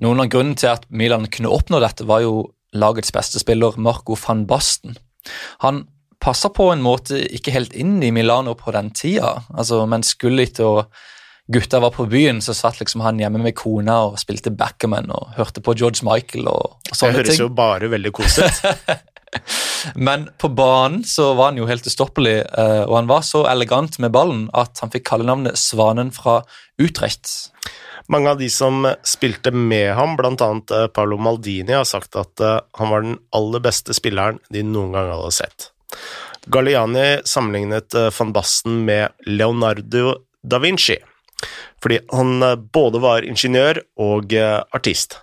noen 0.03 0.21
av 0.21 0.29
grunnen 0.29 0.53
til 0.59 0.69
at 0.69 0.85
Milan 0.93 1.25
kunne 1.33 1.49
oppnå 1.51 1.81
dette, 1.81 2.05
var 2.05 2.21
jo 2.21 2.51
lagets 2.77 3.13
beste 3.15 3.41
spiller, 3.41 3.77
Marco 3.81 4.17
van 4.27 4.45
Basten. 4.45 4.97
Han 5.65 5.87
passa 6.19 6.51
på 6.51 6.69
en 6.73 6.83
måte 6.83 7.19
ikke 7.35 7.53
helt 7.55 7.75
inn 7.77 7.97
i 8.03 8.11
Milano 8.15 8.55
på 8.59 8.73
den 8.75 8.91
tida. 8.95 9.39
Altså, 9.55 9.81
skulle 10.07 10.47
ikke, 10.47 10.65
og 10.67 11.51
gutta 11.51 11.79
var 11.81 11.95
på 11.95 12.05
byen, 12.09 12.41
så 12.41 12.53
satt 12.53 12.79
liksom 12.79 13.01
han 13.01 13.19
hjemme 13.19 13.41
med 13.41 13.55
kona 13.57 14.01
og 14.09 14.19
spilte 14.21 14.53
backman 14.53 15.09
og 15.15 15.33
hørte 15.37 15.63
på 15.65 15.73
George 15.73 16.05
Michael 16.07 16.47
og, 16.51 16.77
og 16.77 16.93
sånne 16.93 17.23
ting. 17.23 17.25
Det 17.25 17.31
høres 17.33 17.41
jo 17.41 17.49
bare 17.57 17.89
veldig 17.91 18.13
koselig 18.13 18.51
ut. 18.51 18.91
Men 20.07 20.27
på 20.37 20.49
banen 20.49 21.03
så 21.07 21.33
var 21.37 21.51
han 21.51 21.59
jo 21.59 21.67
helt 21.69 21.87
ustoppelig, 21.87 22.41
og 22.87 22.95
han 22.97 23.09
var 23.09 23.23
så 23.25 23.45
elegant 23.51 23.99
med 24.03 24.13
ballen 24.15 24.47
at 24.57 24.81
han 24.83 24.91
fikk 24.93 25.05
kallenavnet 25.11 25.59
Svanen 25.59 26.11
fra 26.15 26.41
Utrecht. 26.81 27.51
Mange 28.11 28.33
av 28.33 28.41
de 28.41 28.49
som 28.51 28.87
spilte 29.05 29.53
med 29.53 29.93
ham, 29.95 30.15
bl.a. 30.17 30.49
Paolo 30.95 31.19
Maldini, 31.21 31.75
har 31.77 31.87
sagt 31.87 32.17
at 32.19 32.41
han 32.41 32.91
var 32.91 33.05
den 33.05 33.19
aller 33.37 33.63
beste 33.63 33.93
spilleren 33.95 34.41
de 34.49 34.65
noen 34.65 34.95
gang 34.97 35.11
hadde 35.13 35.31
sett. 35.37 35.69
Galliani 36.49 37.21
sammenlignet 37.29 37.95
van 38.17 38.33
Basten 38.33 38.81
med 38.89 39.13
Leonardo 39.29 40.17
da 40.41 40.59
Vinci, 40.63 40.97
fordi 41.83 42.01
han 42.11 42.43
både 42.73 43.03
var 43.05 43.27
ingeniør 43.27 43.83
og 44.01 44.33
artist. 44.73 45.21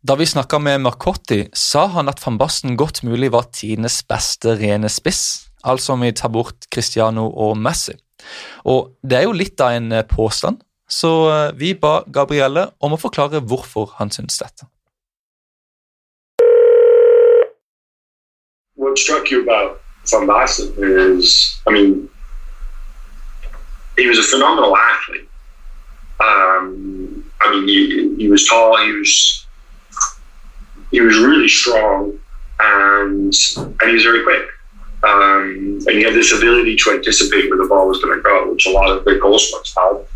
Da 0.00 0.14
vi 0.16 0.24
snakka 0.26 0.58
med 0.58 0.80
Marcotti, 0.80 1.42
sa 1.52 1.84
han 1.92 2.08
at 2.08 2.22
van 2.24 2.38
Basten 2.40 2.76
godt 2.80 3.02
mulig 3.04 3.28
var 3.34 3.50
tidenes 3.52 4.00
beste 4.08 4.54
rene 4.56 4.88
spiss, 4.88 5.50
altså 5.60 5.92
om 5.92 6.00
vi 6.06 6.12
tar 6.16 6.32
bort 6.32 6.64
Cristiano 6.72 7.26
og 7.28 7.58
Messi. 7.60 7.92
Og 8.64 8.94
det 9.04 9.18
er 9.18 9.28
jo 9.28 9.36
litt 9.36 9.60
av 9.60 9.76
en 9.76 9.92
eh, 9.92 10.06
påstand, 10.08 10.62
så 10.88 11.12
eh, 11.28 11.52
vi 11.60 11.74
ba 11.76 12.00
Gabrielle 12.08 12.70
om 12.80 12.96
å 12.96 13.00
forklare 13.00 13.42
hvorfor 13.44 13.92
han 13.98 14.12
syns 14.12 14.40
dette. 14.40 14.68
what 18.80 18.98
struck 18.98 19.30
you 19.30 19.42
about 19.42 19.80
Van 20.10 20.26
Basten 20.26 20.72
is, 21.18 21.60
I 21.68 21.72
mean, 21.72 22.08
he 23.98 24.06
was 24.08 24.18
a 24.18 24.22
phenomenal 24.22 24.74
athlete. 24.74 25.28
Um, 26.18 27.24
I 27.42 27.50
mean, 27.50 27.68
he, 27.68 28.16
he 28.16 28.28
was 28.28 28.46
tall. 28.46 28.78
He 28.78 28.92
was 28.92 29.46
he 30.90 31.00
was 31.00 31.18
really 31.18 31.48
strong, 31.48 32.18
and 32.60 33.34
and 33.56 33.88
he 33.88 33.94
was 33.94 34.02
very 34.02 34.22
quick. 34.22 34.46
Um, 35.02 35.78
and 35.86 35.96
he 35.96 36.02
had 36.02 36.12
this 36.12 36.36
ability 36.36 36.76
to 36.76 36.90
anticipate 36.90 37.48
where 37.48 37.56
the 37.56 37.66
ball 37.68 37.88
was 37.88 38.02
going 38.02 38.18
to 38.18 38.22
go, 38.22 38.52
which 38.52 38.66
a 38.66 38.70
lot 38.70 38.90
of 38.90 39.02
big 39.04 39.18
goal 39.20 39.38
scorers 39.38 39.74
have. 39.78 40.06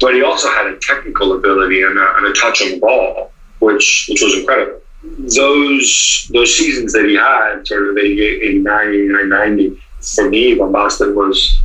But 0.00 0.14
he 0.14 0.22
also 0.22 0.48
had 0.50 0.66
a 0.66 0.78
technical 0.80 1.32
ability 1.32 1.82
and 1.82 1.98
a, 1.98 2.16
and 2.16 2.26
a 2.26 2.32
touch 2.34 2.60
on 2.60 2.72
the 2.72 2.78
ball, 2.78 3.32
which 3.60 4.06
which 4.10 4.20
was 4.22 4.38
incredible 4.38 4.80
those 5.02 6.30
those 6.32 6.56
seasons 6.56 6.92
that 6.92 7.06
he 7.06 7.14
had, 7.14 7.66
sort 7.66 7.88
of 7.88 7.98
88, 7.98 8.42
89, 8.42 8.88
89, 8.88 9.28
90, 9.28 9.82
for 10.14 10.28
me, 10.28 10.54
Van 10.54 10.72
Basten 10.72 11.14
was 11.14 11.60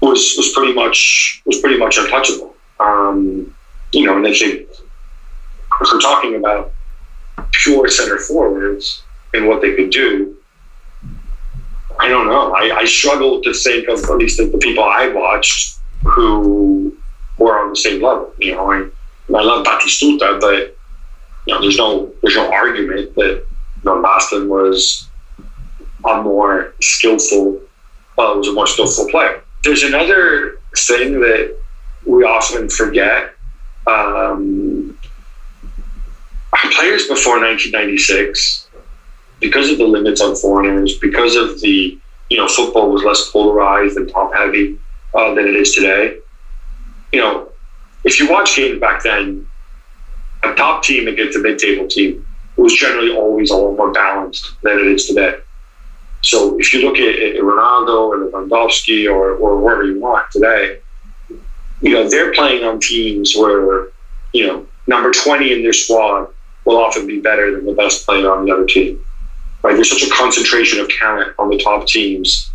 was 0.00 0.34
was 0.36 0.52
pretty 0.54 0.74
much 0.74 1.42
was 1.46 1.58
pretty 1.60 1.78
much 1.78 1.98
untouchable. 1.98 2.54
Um, 2.80 3.54
you 3.92 4.06
know, 4.06 4.16
and 4.16 4.26
I 4.26 4.34
think 4.34 4.67
if 5.80 5.88
we're 5.92 6.00
talking 6.00 6.36
about 6.36 6.72
pure 7.52 7.88
center 7.88 8.18
forwards 8.18 9.02
and 9.34 9.46
what 9.48 9.60
they 9.60 9.74
could 9.74 9.90
do, 9.90 10.36
I 12.00 12.08
don't 12.08 12.28
know. 12.28 12.52
I, 12.54 12.78
I 12.78 12.84
struggle 12.84 13.42
to 13.42 13.52
think 13.52 13.88
of 13.88 14.02
at 14.04 14.16
least 14.16 14.38
the, 14.38 14.56
people 14.58 14.84
I 14.84 15.08
watched 15.08 15.78
who 16.04 16.96
were 17.38 17.58
on 17.58 17.70
the 17.70 17.76
same 17.76 18.02
level. 18.02 18.32
You 18.38 18.54
know, 18.54 18.70
I, 18.70 18.88
I 19.36 19.42
love 19.42 19.66
Batistuta, 19.66 20.40
but 20.40 20.76
you 21.46 21.54
know, 21.54 21.60
there's 21.60 21.76
no 21.76 22.12
there's 22.22 22.36
no 22.36 22.52
argument 22.52 23.14
that 23.16 23.44
Van 23.82 24.02
Basten 24.02 24.48
was 24.48 25.08
a 26.04 26.22
more 26.22 26.74
skillful, 26.80 27.60
well, 28.16 28.38
was 28.38 28.48
a 28.48 28.52
more 28.52 28.66
skillful 28.66 29.08
player. 29.08 29.42
There's 29.64 29.82
another 29.82 30.60
thing 30.76 31.20
that 31.20 31.56
we 32.06 32.24
often 32.24 32.68
forget. 32.68 33.34
Um, 33.86 34.67
players 36.72 37.08
before 37.08 37.40
1996, 37.40 38.68
because 39.40 39.70
of 39.70 39.78
the 39.78 39.84
limits 39.84 40.20
on 40.20 40.36
foreigners, 40.36 40.98
because 40.98 41.36
of 41.36 41.60
the 41.60 41.98
you 42.30 42.36
know 42.36 42.48
football 42.48 42.90
was 42.90 43.02
less 43.02 43.30
polarized 43.30 43.96
and 43.96 44.10
top 44.10 44.34
heavy 44.34 44.78
uh, 45.14 45.34
than 45.34 45.46
it 45.46 45.56
is 45.56 45.74
today. 45.74 46.18
You 47.12 47.20
know, 47.20 47.48
if 48.04 48.20
you 48.20 48.28
watch 48.30 48.56
games 48.56 48.80
back 48.80 49.02
then, 49.02 49.46
a 50.44 50.54
top 50.54 50.82
team 50.82 51.08
against 51.08 51.36
a 51.36 51.40
mid-table 51.40 51.88
team 51.88 52.24
was 52.56 52.74
generally 52.74 53.14
always 53.14 53.50
a 53.50 53.56
lot 53.56 53.76
more 53.76 53.92
balanced 53.92 54.56
than 54.62 54.78
it 54.78 54.86
is 54.86 55.06
today. 55.06 55.36
So 56.22 56.58
if 56.58 56.74
you 56.74 56.82
look 56.82 56.96
at, 56.96 57.14
at 57.14 57.40
Ronaldo 57.40 58.08
or 58.08 58.18
Lewandowski 58.18 59.08
or, 59.08 59.36
or 59.36 59.60
whoever 59.60 59.84
you 59.84 60.00
want 60.00 60.30
today, 60.32 60.80
you 61.80 61.92
know, 61.92 62.08
they're 62.08 62.32
playing 62.32 62.64
on 62.64 62.80
teams 62.80 63.34
where, 63.36 63.88
you 64.32 64.46
know, 64.46 64.66
number 64.88 65.12
20 65.12 65.52
in 65.52 65.62
their 65.62 65.72
squad 65.72 66.28
will 66.68 66.76
often 66.76 67.06
be 67.06 67.18
better 67.18 67.46
than 67.54 67.64
the 67.64 67.72
best 67.72 68.04
player 68.04 68.30
on 68.30 68.44
the 68.44 68.52
other 68.52 68.66
team. 68.66 69.02
Right? 69.62 69.74
There's 69.74 69.90
such 69.90 70.06
a 70.06 70.10
concentration 70.10 70.78
of 70.80 70.88
talent 71.00 71.34
on 71.38 71.48
the 71.48 71.58
top 71.58 71.86
teams. 71.86 72.50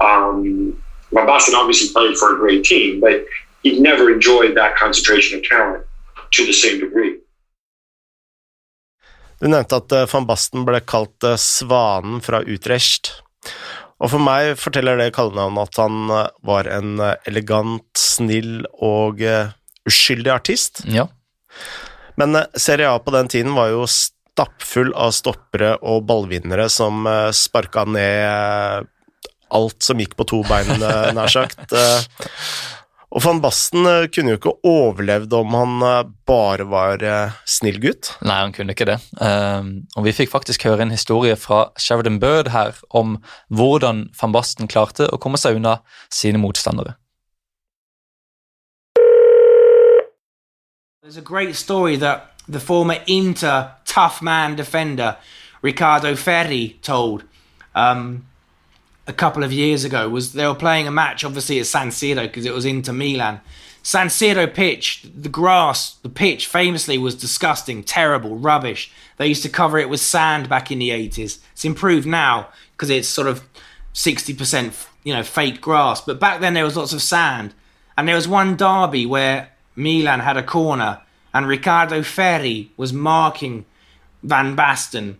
Um, 0.00 0.74
well, 1.12 1.26
Boston 1.26 1.54
obviously 1.54 1.92
played 1.92 2.16
for 2.16 2.34
a 2.34 2.38
great 2.38 2.64
team, 2.64 3.00
but 3.00 3.26
he 3.62 3.78
never 3.78 4.10
enjoyed 4.10 4.56
that 4.56 4.76
concentration 4.76 5.38
of 5.38 5.44
talent 5.44 5.84
to 6.32 6.46
the 6.46 6.52
same 6.52 6.80
degree. 6.80 7.16
Du 9.40 9.48
nevnte 9.48 9.76
at 9.80 9.92
eh, 9.96 10.06
van 10.08 10.26
Basten 10.28 10.66
ble 10.68 10.82
kalt 10.84 11.24
eh, 11.24 11.38
Svanen 11.40 12.20
fra 12.24 12.42
Utrecht. 12.44 13.14
Og 14.00 14.12
for 14.12 14.20
meg 14.20 14.54
forteller 14.60 15.00
det 15.00 15.14
kallenavnet 15.16 15.70
at 15.70 15.80
han 15.80 16.12
eh, 16.12 16.26
var 16.44 16.68
en 16.68 17.00
elegant, 17.28 17.88
snill 17.96 18.66
og 18.76 19.24
uskyldig 19.88 20.32
artist. 20.34 20.84
Ja. 20.84 21.08
Men 22.20 22.42
Serie 22.52 22.90
A 22.90 22.98
på 23.00 23.14
den 23.14 23.30
tiden 23.32 23.54
var 23.56 23.70
jo 23.72 23.86
stappfull 23.88 24.92
av 24.92 25.14
stoppere 25.16 25.74
og 25.80 26.04
ballvinnere 26.08 26.68
som 26.72 27.08
sparka 27.36 27.86
ned 27.88 28.90
alt 29.50 29.82
som 29.82 29.98
gikk 29.98 30.12
på 30.20 30.28
to 30.28 30.42
bein, 30.46 30.68
nær 30.78 31.32
sagt. 31.32 31.72
Og 33.10 33.22
van 33.24 33.40
Basten 33.42 33.86
eh, 33.90 34.06
kunne 34.14 34.34
jo 34.34 34.38
ikke 34.38 34.52
overlevd 34.66 35.34
om 35.34 35.54
han 35.58 35.86
eh, 35.86 36.10
bare 36.30 36.66
var 36.70 37.02
eh, 37.02 37.34
snill 37.48 37.80
gutt. 37.82 38.12
Nei, 38.22 38.38
han 38.44 38.54
kunne 38.54 38.76
ikke 38.76 38.86
det. 38.86 39.00
Um, 39.18 39.72
og 39.98 40.06
vi 40.06 40.14
fikk 40.14 40.30
faktisk 40.30 40.68
høre 40.68 40.86
en 40.86 40.94
historie 40.94 41.34
fra 41.38 41.64
Sheridan 41.80 42.20
Bird 42.22 42.52
her 42.54 42.78
om 42.94 43.18
hvordan 43.50 44.06
van 44.20 44.36
Basten 44.36 44.70
klarte 44.70 45.10
å 45.10 45.18
komme 45.22 45.40
seg 45.42 45.58
unna 45.58 45.80
sine 46.06 46.38
motstandere. 46.42 46.94
There's 51.10 51.18
a 51.18 51.22
great 51.22 51.56
story 51.56 51.96
that 51.96 52.34
the 52.48 52.60
former 52.60 52.98
Inter 53.08 53.72
tough 53.84 54.22
man 54.22 54.54
defender 54.54 55.16
Ricardo 55.60 56.14
Ferri 56.14 56.78
told. 56.82 57.24
Um, 57.74 58.28
a 59.08 59.12
couple 59.12 59.42
of 59.42 59.52
years 59.52 59.82
ago 59.82 60.08
was 60.08 60.34
they 60.34 60.46
were 60.46 60.54
playing 60.54 60.86
a 60.86 60.92
match, 60.92 61.24
obviously 61.24 61.58
at 61.58 61.66
San 61.66 61.88
Siro 61.88 62.22
because 62.22 62.46
it 62.46 62.54
was 62.54 62.64
Inter 62.64 62.92
Milan. 62.92 63.40
San 63.82 64.06
Siro 64.06 64.54
pitch, 64.54 65.04
the 65.12 65.28
grass, 65.28 65.94
the 65.94 66.08
pitch 66.08 66.46
famously 66.46 66.96
was 66.96 67.16
disgusting, 67.16 67.82
terrible, 67.82 68.36
rubbish. 68.36 68.92
They 69.16 69.26
used 69.26 69.42
to 69.42 69.48
cover 69.48 69.78
it 69.78 69.88
with 69.88 69.98
sand 69.98 70.48
back 70.48 70.70
in 70.70 70.78
the 70.78 70.90
80s. 70.90 71.40
It's 71.50 71.64
improved 71.64 72.06
now 72.06 72.50
because 72.76 72.88
it's 72.88 73.08
sort 73.08 73.26
of 73.26 73.42
60% 73.94 74.86
you 75.02 75.12
know 75.12 75.24
fake 75.24 75.60
grass, 75.60 76.00
but 76.00 76.20
back 76.20 76.38
then 76.38 76.54
there 76.54 76.62
was 76.62 76.76
lots 76.76 76.92
of 76.92 77.02
sand. 77.02 77.52
And 77.98 78.06
there 78.06 78.14
was 78.14 78.28
one 78.28 78.54
derby 78.54 79.06
where 79.06 79.48
Milan 79.82 80.20
had 80.20 80.36
a 80.36 80.42
corner 80.42 81.00
and 81.32 81.46
Riccardo 81.46 82.02
Ferri 82.02 82.70
was 82.76 82.92
marking 82.92 83.64
Van 84.22 84.56
Basten 84.56 85.16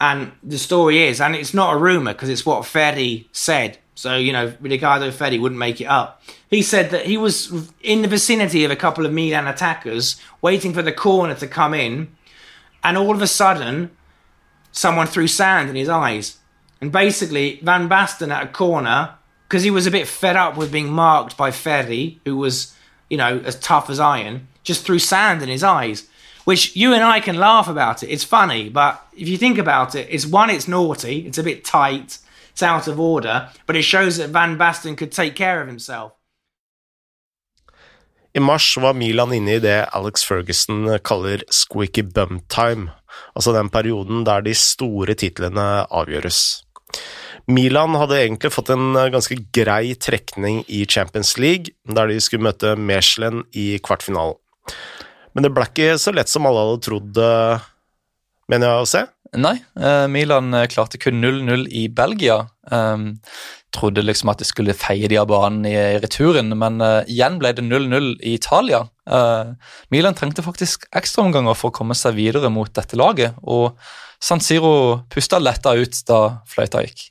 and 0.00 0.32
the 0.42 0.58
story 0.58 1.04
is, 1.04 1.20
and 1.20 1.34
it's 1.34 1.54
not 1.54 1.74
a 1.74 1.78
rumor 1.78 2.12
because 2.12 2.28
it's 2.28 2.44
what 2.44 2.66
Ferri 2.66 3.28
said. 3.32 3.78
So, 3.94 4.16
you 4.16 4.32
know, 4.32 4.52
Ricardo 4.60 5.10
Ferri 5.10 5.38
wouldn't 5.38 5.58
make 5.58 5.80
it 5.80 5.86
up. 5.86 6.20
He 6.50 6.62
said 6.62 6.90
that 6.90 7.06
he 7.06 7.16
was 7.16 7.70
in 7.80 8.02
the 8.02 8.08
vicinity 8.08 8.64
of 8.64 8.70
a 8.70 8.76
couple 8.76 9.06
of 9.06 9.12
Milan 9.12 9.46
attackers, 9.46 10.20
waiting 10.42 10.74
for 10.74 10.82
the 10.82 10.92
corner 10.92 11.34
to 11.36 11.46
come 11.46 11.74
in, 11.74 12.14
and 12.82 12.98
all 12.98 13.14
of 13.14 13.22
a 13.22 13.26
sudden, 13.26 13.92
someone 14.72 15.06
threw 15.06 15.28
sand 15.28 15.70
in 15.70 15.76
his 15.76 15.88
eyes. 15.88 16.38
And 16.80 16.90
basically, 16.90 17.60
Van 17.62 17.88
Basten 17.88 18.30
at 18.30 18.42
a 18.42 18.48
corner, 18.48 19.14
because 19.48 19.62
he 19.62 19.70
was 19.70 19.86
a 19.86 19.92
bit 19.92 20.08
fed 20.08 20.36
up 20.36 20.56
with 20.56 20.72
being 20.72 20.90
marked 20.90 21.36
by 21.36 21.50
Ferri, 21.50 22.20
who 22.24 22.36
was, 22.36 22.74
you 23.10 23.16
know, 23.16 23.40
as 23.44 23.58
tough 23.58 23.90
as 23.90 24.00
iron, 24.00 24.48
just 24.62 24.84
threw 24.84 24.98
sand 24.98 25.42
in 25.42 25.48
his 25.48 25.62
eyes 25.62 26.08
which 26.44 26.76
you 26.76 26.94
and 26.94 27.02
I 27.02 27.20
can 27.20 27.36
laugh 27.36 27.68
about 27.68 28.02
it. 28.02 28.10
It's 28.10 28.24
funny, 28.24 28.68
but 28.68 28.94
if 29.16 29.28
you 29.28 29.38
think 29.38 29.58
about 29.58 29.94
it, 29.94 30.06
it's 30.10 30.26
one, 30.26 30.50
it's 30.50 30.68
naughty, 30.68 31.26
it's 31.26 31.38
a 31.38 31.42
bit 31.42 31.64
tight, 31.64 32.18
it's 32.52 32.62
out 32.62 32.86
of 32.86 33.00
order, 33.00 33.48
but 33.66 33.76
it 33.76 33.82
shows 33.82 34.18
that 34.18 34.30
Van 34.30 34.56
Basten 34.58 34.96
could 34.96 35.12
take 35.12 35.34
care 35.34 35.60
of 35.60 35.68
himself. 35.68 36.12
I 38.36 38.40
mars 38.40 38.76
var 38.76 38.94
Milan 38.98 39.32
inne 39.32 39.52
i 39.54 39.60
det 39.62 39.88
Alex 39.94 40.24
Ferguson 40.26 40.98
kaller 41.06 41.44
squeaky 41.50 42.02
bum 42.02 42.40
time, 42.50 42.90
altså 43.34 43.52
den 43.54 43.70
perioden 43.70 44.24
der 44.26 44.42
de 44.42 44.54
store 44.54 45.14
titlene 45.14 45.86
avgjøres. 45.86 46.64
Milan 47.50 47.96
hadde 48.00 48.22
egentlig 48.22 48.54
fått 48.54 48.70
en 48.72 48.96
ganske 49.12 49.36
grei 49.52 49.92
trekning 50.00 50.62
i 50.72 50.84
Champions 50.88 51.34
League, 51.36 51.74
der 51.84 52.08
de 52.08 52.16
skulle 52.24 52.46
møte 52.46 52.72
Mechelen 52.80 53.42
i 53.52 53.74
kvartfinalen. 53.84 54.38
Men 55.34 55.44
det 55.44 55.50
ble 55.52 55.66
ikke 55.68 55.98
så 56.00 56.14
lett 56.14 56.30
som 56.30 56.46
alle 56.48 56.62
hadde 56.62 56.84
trodd, 56.86 57.20
eh, 57.20 57.66
mener 58.48 58.70
jeg 58.70 58.84
å 58.84 58.88
se. 58.88 59.02
Nei, 59.34 59.56
eh, 59.80 60.06
Milan 60.08 60.54
eh, 60.54 60.66
klarte 60.70 60.98
kun 60.98 61.18
0-0 61.24 61.66
i 61.68 61.88
Belgia. 61.88 62.44
Um, 62.70 63.18
trodde 63.74 64.04
liksom 64.04 64.30
at 64.30 64.38
de 64.38 64.46
skulle 64.46 64.76
feie 64.78 65.08
de 65.10 65.18
av 65.18 65.26
banen 65.28 65.66
i, 65.66 65.74
returen, 66.00 66.52
men 66.58 66.78
uh, 66.78 67.02
igjen 67.10 67.40
ble 67.42 67.50
det 67.56 67.64
0-0 67.66 68.12
i 68.22 68.36
Italia. 68.38 68.84
Uh, 69.10 69.56
Milan 69.90 70.14
trengte 70.14 70.44
faktisk 70.46 70.86
ekstraomganger 70.94 71.58
for 71.58 71.72
å 71.72 71.76
komme 71.80 71.96
seg 71.98 72.14
videre 72.20 72.52
mot 72.54 72.70
dette 72.70 72.98
laget, 73.00 73.34
og 73.42 73.74
San 74.22 74.40
Siro 74.40 75.02
pusta 75.10 75.42
letta 75.42 75.74
ut 75.74 75.98
da 76.06 76.20
fløyta 76.48 76.84
gikk. 76.86 77.08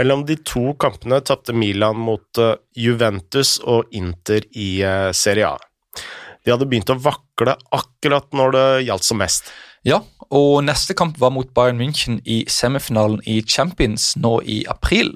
Mellom 0.00 0.24
de 0.24 0.38
to 0.40 0.72
kampene 0.80 1.20
tapte 1.20 1.52
Milan 1.52 2.00
mot 2.00 2.40
Juventus 2.72 3.58
og 3.60 3.92
Inter 3.92 4.46
i 4.56 4.78
Serie 5.14 5.50
A. 5.50 5.58
De 6.40 6.54
hadde 6.54 6.66
begynt 6.70 6.90
å 6.90 6.96
vakle 6.96 7.58
akkurat 7.76 8.30
når 8.32 8.54
det 8.56 8.68
gjaldt 8.88 9.06
som 9.06 9.20
mest. 9.20 9.50
Ja, 9.86 10.02
og 10.28 10.60
neste 10.66 10.92
kamp 10.96 11.16
var 11.20 11.32
mot 11.32 11.54
Bayern 11.56 11.80
München 11.80 12.18
i 12.28 12.42
semifinalen 12.52 13.22
i 13.24 13.40
Champions 13.40 14.12
nå 14.20 14.36
i 14.44 14.60
april. 14.68 15.14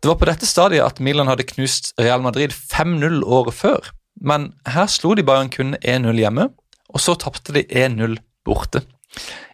Det 0.00 0.08
var 0.08 0.16
på 0.20 0.28
dette 0.28 0.48
stadiet 0.48 0.84
at 0.84 1.00
Milan 1.02 1.28
hadde 1.28 1.44
knust 1.50 1.92
Real 2.00 2.24
Madrid 2.24 2.54
5-0 2.56 3.20
året 3.22 3.56
før. 3.56 3.90
Men 4.16 4.54
her 4.72 4.88
slo 4.88 5.12
de 5.16 5.24
Bayern 5.26 5.52
kun 5.52 5.76
1-0 5.82 6.22
hjemme, 6.22 6.48
og 6.88 7.02
så 7.02 7.18
tapte 7.20 7.52
de 7.52 7.66
1-0 7.68 8.16
borte. 8.48 8.80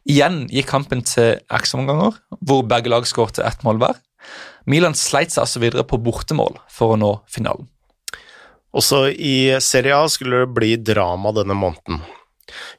Igjen 0.07 0.45
gikk 0.51 0.71
kampen 0.71 1.03
til 1.07 1.41
ekstraomganger, 1.51 2.15
hvor 2.47 2.63
begge 2.71 2.91
lag 2.95 3.07
skårte 3.11 3.43
ett 3.47 3.67
mål 3.67 3.83
hver. 3.83 3.99
Milan 4.71 4.95
sleit 4.95 5.35
seg 5.35 5.49
altså 5.49 5.63
videre 5.63 5.83
på 5.87 5.99
bortemål 5.99 6.61
for 6.71 6.95
å 6.95 7.01
nå 7.01 7.17
finalen. 7.31 7.67
Også 8.73 9.09
i 9.11 9.53
Serie 9.61 9.99
A 9.99 10.07
skulle 10.09 10.45
det 10.45 10.55
bli 10.55 10.77
drama 10.81 11.35
denne 11.37 11.59
måneden. 11.59 11.99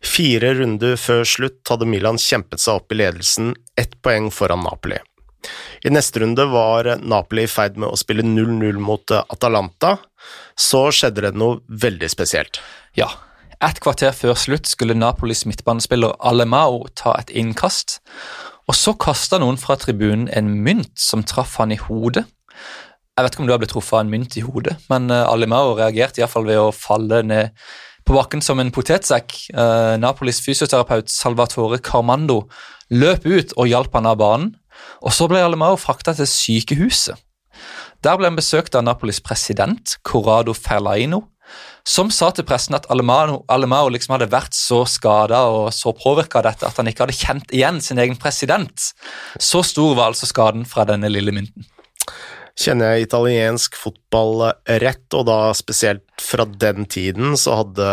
Fire 0.03 0.53
runder 0.59 0.97
før 0.99 1.23
slutt 1.27 1.71
hadde 1.71 1.87
Milan 1.89 2.19
kjempet 2.21 2.63
seg 2.63 2.81
opp 2.81 2.93
i 2.93 2.99
ledelsen, 3.01 3.53
ett 3.79 3.97
poeng 4.05 4.29
foran 4.33 4.63
Napoli. 4.65 4.99
I 5.83 5.91
neste 5.91 6.21
runde 6.23 6.45
var 6.47 6.87
Napoli 7.03 7.43
i 7.43 7.51
ferd 7.51 7.75
med 7.79 7.91
å 7.91 7.99
spille 7.99 8.23
0-0 8.23 8.79
mot 8.79 9.11
Atalanta. 9.11 9.97
Så 10.55 10.85
skjedde 10.95 11.25
det 11.25 11.33
noe 11.35 11.59
veldig 11.67 12.07
spesielt. 12.11 12.61
Ja, 12.95 13.09
et 13.63 13.79
kvarter 13.83 14.11
før 14.15 14.37
slutt 14.39 14.69
skulle 14.69 14.95
Napolis 14.97 15.45
midtbanespiller 15.47 16.15
Alemao 16.23 16.85
ta 16.99 17.17
et 17.19 17.33
innkast. 17.35 17.99
Og 18.67 18.77
så 18.79 18.95
kasta 18.95 19.41
noen 19.43 19.59
fra 19.59 19.75
tribunen 19.79 20.29
en 20.31 20.53
mynt 20.63 20.95
som 20.99 21.23
traff 21.27 21.57
han 21.59 21.75
i 21.75 21.79
hodet. 21.79 22.25
Jeg 23.13 23.25
vet 23.25 23.35
ikke 23.35 23.43
om 23.43 23.49
du 23.49 23.53
har 23.53 23.59
blitt 23.61 23.73
truffet 23.75 23.99
av 23.99 24.05
en 24.05 24.09
mynt 24.09 24.35
i 24.39 24.41
hodet, 24.41 24.73
men 24.89 25.11
Alemao 25.13 25.75
reagerte 25.77 26.21
iallfall 26.21 26.47
ved 26.47 26.57
å 26.57 26.71
falle 26.73 27.19
ned 27.27 27.51
på 28.03 28.15
bakken 28.17 28.43
som 28.43 28.59
en 28.61 28.71
potetsekk. 28.73 29.35
Uh, 29.55 29.95
Napolis 30.01 30.41
fysioterapeut 30.43 31.11
Salvatore 31.11 31.79
Carmando 31.83 32.43
løp 32.93 33.25
ut 33.25 33.53
og 33.57 33.69
hjalp 33.71 33.95
han 33.97 34.09
av 34.09 34.19
banen. 34.21 34.55
Og 35.03 35.13
Så 35.15 35.27
ble 35.29 35.43
Alemao 35.43 35.77
frakta 35.79 36.15
til 36.17 36.27
sykehuset. 36.29 37.19
Der 38.03 38.17
ble 38.19 38.27
han 38.27 38.39
besøkt 38.39 38.75
av 38.75 38.83
Napolis 38.83 39.21
president, 39.23 39.95
Corrado 40.03 40.51
Ferlaino, 40.57 41.21
som 41.87 42.09
sa 42.11 42.29
til 42.31 42.45
pressen 42.47 42.75
at 42.75 42.87
Alemao, 42.91 43.41
Alemao 43.51 43.89
liksom 43.91 44.15
hadde 44.15 44.31
vært 44.31 44.55
så 44.55 44.81
skada 44.87 45.43
og 45.51 45.67
så 45.75 45.93
påvirka 45.95 46.39
av 46.39 46.47
dette 46.47 46.67
at 46.67 46.79
han 46.79 46.89
ikke 46.89 47.05
hadde 47.05 47.17
kjent 47.17 47.53
igjen 47.55 47.79
sin 47.83 47.99
egen 47.99 48.19
president. 48.19 48.89
Så 49.39 49.63
stor 49.67 49.95
var 49.99 50.11
altså 50.11 50.29
skaden 50.29 50.63
fra 50.67 50.87
denne 50.87 51.11
lille 51.11 51.35
mynten. 51.35 51.67
Kjenner 52.59 52.93
jeg 52.93 53.07
italiensk 53.07 53.77
fotball 53.79 54.43
rett, 54.83 55.07
og 55.17 55.25
da 55.25 55.37
spesielt 55.57 56.05
fra 56.21 56.45
den 56.45 56.85
tiden, 56.85 57.33
så 57.39 57.63
hadde 57.63 57.87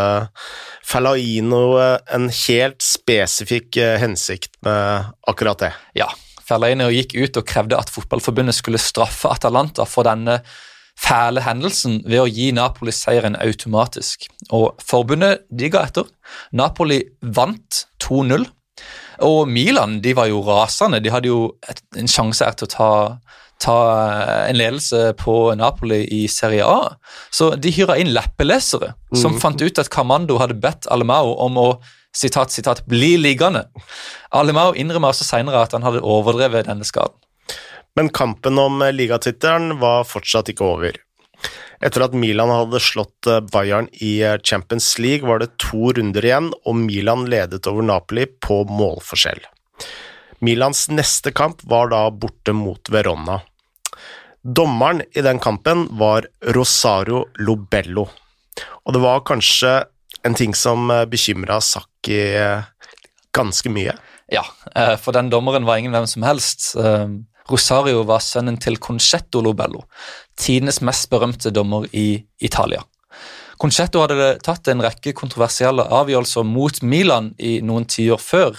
Fellaino 0.85 1.63
en 1.81 2.27
helt 2.29 2.85
spesifikk 2.85 3.79
hensikt 4.01 4.59
med 4.67 5.09
akkurat 5.31 5.65
det. 5.65 5.71
Ja, 5.97 6.11
Fellaino 6.45 6.91
gikk 6.91 7.15
ut 7.15 7.39
og 7.41 7.47
krevde 7.47 7.79
at 7.79 7.89
fotballforbundet 7.93 8.57
skulle 8.57 8.81
straffe 8.81 9.31
Atalanta 9.31 9.87
for 9.89 10.07
denne 10.07 10.41
fæle 11.01 11.43
hendelsen 11.45 12.01
ved 12.05 12.21
å 12.21 12.29
gi 12.29 12.51
Napoli 12.55 12.93
seieren 12.95 13.37
automatisk. 13.41 14.27
Og 14.53 14.81
forbundet 14.83 15.45
de 15.49 15.71
ga 15.71 15.85
etter. 15.87 16.09
Napoli 16.53 17.01
vant 17.21 17.85
2-0. 18.03 18.45
Og 19.25 19.41
Milan 19.49 19.99
de 20.03 20.13
var 20.17 20.29
jo 20.31 20.41
rasende. 20.45 21.01
De 21.03 21.13
hadde 21.13 21.29
jo 21.29 21.53
et, 21.69 21.81
en 21.97 22.09
sjanse 22.09 22.45
her 22.45 22.57
til 22.57 22.69
å 22.69 22.73
ta, 22.73 22.91
ta 23.61 23.77
en 24.49 24.57
ledelse 24.57 25.13
på 25.21 25.53
Napoli 25.59 26.01
i 26.11 26.25
Serie 26.31 26.65
A. 26.65 26.95
Så 27.29 27.53
de 27.61 27.71
hyra 27.71 27.97
inn 28.01 28.13
leppelesere 28.15 28.93
som 29.13 29.35
Mm. 29.35 29.39
fant 29.41 29.61
ut 29.61 29.79
at 29.79 29.89
Camando 29.93 30.39
hadde 30.41 30.59
bedt 30.59 30.87
Alemao 30.89 31.35
om 31.37 31.57
å 31.61 31.67
sitat, 32.13 32.51
sitat, 32.51 32.85
bli 32.87 33.15
liggende. 33.17 33.67
Alemao 34.33 34.73
innrømmer 34.73 35.13
også 35.13 35.23
senere 35.23 35.61
at 35.61 35.71
han 35.71 35.85
hadde 35.85 36.01
overdrevet 36.01 36.65
denne 36.67 36.83
skaden. 36.83 37.15
Men 37.95 38.09
kampen 38.09 38.57
om 38.59 38.79
ligatittelen 38.79 39.79
var 39.79 40.03
fortsatt 40.07 40.49
ikke 40.49 40.65
over. 40.65 40.97
Etter 41.81 42.03
at 42.05 42.13
Milan 42.13 42.51
hadde 42.53 42.79
slått 42.79 43.27
Bayern 43.51 43.87
i 44.01 44.19
Champions 44.43 44.99
League, 44.99 45.27
var 45.27 45.39
det 45.39 45.57
to 45.57 45.91
runder 45.97 46.21
igjen, 46.21 46.51
og 46.65 46.75
Milan 46.75 47.25
ledet 47.25 47.65
over 47.67 47.81
Napoli 47.81 48.27
på 48.27 48.61
målforskjell. 48.69 49.41
Milans 50.41 50.87
neste 50.89 51.31
kamp 51.33 51.61
var 51.63 51.89
da 51.89 52.09
borte 52.09 52.53
mot 52.53 52.89
Verona. 52.89 53.41
Dommeren 54.41 55.03
i 55.13 55.21
den 55.21 55.39
kampen 55.39 55.85
var 55.99 56.25
Rosario 56.55 57.27
Lobello, 57.37 58.07
og 58.85 58.93
det 58.95 59.01
var 59.03 59.25
kanskje 59.27 59.73
en 60.25 60.37
ting 60.37 60.55
som 60.57 60.89
bekymra 61.09 61.59
Sakki 61.61 62.21
ganske 63.35 63.69
mye. 63.69 63.93
Ja, 64.31 64.45
eh, 64.75 64.95
for 64.97 65.11
den 65.11 65.29
dommeren 65.29 65.65
var 65.65 65.77
ingen 65.77 65.91
hvem 65.91 66.07
som 66.07 66.23
helst. 66.23 66.75
Eh, 66.75 67.07
Rosario 67.51 68.03
var 68.07 68.23
sønnen 68.23 68.57
til 68.61 68.77
Concetto 68.79 69.41
Lobello, 69.41 69.83
tidenes 70.39 70.79
mest 70.81 71.09
berømte 71.11 71.51
dommer 71.51 71.87
i 71.91 72.23
Italia. 72.39 72.83
Concetto 73.61 74.01
hadde 74.01 74.39
tatt 74.41 74.71
en 74.71 74.81
rekke 74.81 75.13
kontroversielle 75.13 75.83
avgjørelser 75.83 76.45
mot 76.47 76.79
Milan 76.81 77.33
i 77.37 77.59
noen 77.61 77.85
tiår 77.85 78.17
før. 78.17 78.57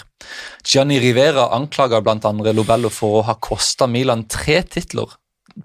Gianni 0.63 1.01
Rivera 1.03 1.49
anklaga 1.57 1.99
bl.a. 1.99 2.31
Lobello 2.53 2.91
for 2.93 3.19
å 3.19 3.25
ha 3.27 3.35
kosta 3.35 3.87
Milan 3.87 4.23
tre 4.31 4.61
titler 4.63 5.11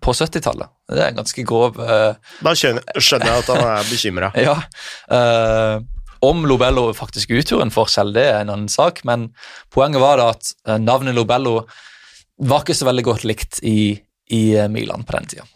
på 0.03 0.13
70-tallet. 0.13 0.71
Det 0.89 1.01
er 1.01 1.13
en 1.13 1.21
ganske 1.23 1.45
grov 1.49 1.79
uh, 1.81 2.17
Da 2.45 2.55
skjønner, 2.57 2.85
skjønner 3.01 3.31
jeg 3.31 3.45
at 3.45 3.53
han 3.53 3.63
er 3.67 3.93
bekymra. 3.93 4.33
Ja. 4.49 4.57
Uh, 5.11 5.85
om 6.25 6.43
Lobello 6.51 6.89
faktisk 6.99 7.31
utgjorde 7.31 7.69
en 7.69 7.75
forskjell, 7.75 8.11
det 8.17 8.25
er 8.27 8.41
en 8.43 8.51
annen 8.51 8.73
sak, 8.73 9.05
men 9.07 9.29
poenget 9.71 10.03
var 10.03 10.19
da 10.19 10.33
at 10.33 10.49
eh, 10.67 10.81
navnet 10.83 11.15
Lobello 11.15 11.61
var 12.43 12.65
ikke 12.65 12.75
så 12.75 12.89
veldig 12.89 13.05
godt 13.07 13.27
likt 13.29 13.61
i, 13.63 13.95
i 14.35 14.43
Milan 14.67 15.07
på 15.07 15.15
den 15.15 15.29
tida. 15.31 15.47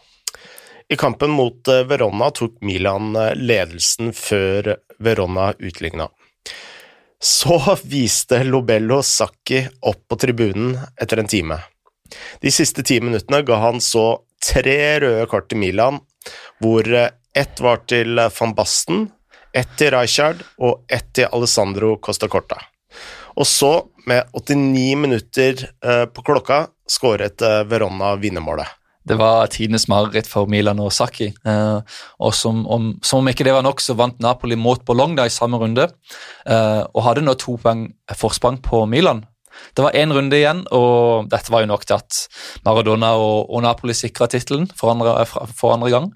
I 0.87 0.95
kampen 0.95 1.35
mot 1.35 1.67
Verona 1.67 2.29
tok 2.31 2.61
Milan 2.63 3.11
ledelsen 3.35 4.15
før 4.15 4.77
Verona 5.03 5.49
utligna. 5.59 6.07
Så 7.23 7.59
viste 7.83 8.43
Lobello 8.43 9.01
Sacchi 9.03 9.61
opp 9.87 10.07
på 10.07 10.15
tribunen 10.15 10.79
etter 10.95 11.19
en 11.19 11.27
time. 11.31 11.59
De 12.41 12.51
siste 12.53 12.85
ti 12.85 12.99
minuttene 13.03 13.43
ga 13.47 13.59
han 13.63 13.81
så 13.83 14.23
tre 14.43 14.77
røde 15.03 15.25
kort 15.31 15.49
til 15.51 15.61
Milan, 15.61 16.01
hvor 16.63 16.87
eh, 16.87 17.11
ett 17.33 17.61
var 17.63 17.83
til 17.89 18.19
van 18.19 18.53
Basten, 18.57 19.07
ett 19.53 19.73
til 19.77 19.93
Rijkaard 19.93 20.43
og 20.59 20.85
ett 20.89 21.09
til 21.13 21.29
Alessandro 21.31 21.95
Costa 22.01 22.29
Corta. 22.29 22.59
Og 23.37 23.47
så, 23.49 23.73
med 24.05 24.29
89 24.37 24.95
minutter 24.99 25.65
eh, 25.65 26.05
på 26.05 26.25
klokka, 26.25 26.67
skåret 26.89 27.41
eh, 27.41 27.63
Verona 27.69 28.13
vinnermålet. 28.21 28.79
Det 29.03 29.17
var 29.19 29.49
tidenes 29.51 29.89
mareritt 29.91 30.29
for 30.31 30.47
Milan 30.47 30.79
og 30.79 30.93
Saki. 30.95 31.27
Eh, 31.33 31.97
og 32.23 32.35
som 32.37 32.63
om, 32.71 32.93
som 33.03 33.19
om 33.19 33.31
ikke 33.31 33.43
det 33.47 33.55
var 33.55 33.65
nok, 33.65 33.83
så 33.83 33.97
vant 33.99 34.21
Napoli 34.23 34.55
mot 34.55 34.83
Bologna 34.85 35.25
i 35.27 35.33
samme 35.33 35.59
runde, 35.59 35.89
eh, 36.47 36.81
og 36.87 37.03
hadde 37.07 37.25
nå 37.25 37.35
to 37.39 37.57
poeng 37.59 37.89
forsprang 38.15 38.61
på 38.63 38.85
Milan. 38.89 39.25
Det 39.73 39.85
var 39.85 39.95
én 39.97 40.13
runde 40.13 40.37
igjen, 40.37 40.63
og 40.75 41.29
dette 41.31 41.53
var 41.53 41.63
jo 41.63 41.71
nok 41.71 41.85
til 41.87 41.97
at 41.99 42.19
Maradona 42.65 43.13
og, 43.19 43.49
og 43.49 43.63
Napoli 43.65 43.95
sikra 43.97 44.27
tittelen 44.31 44.67
for, 44.77 44.93
for 45.53 45.75
andre 45.75 45.91
gang. 45.93 46.11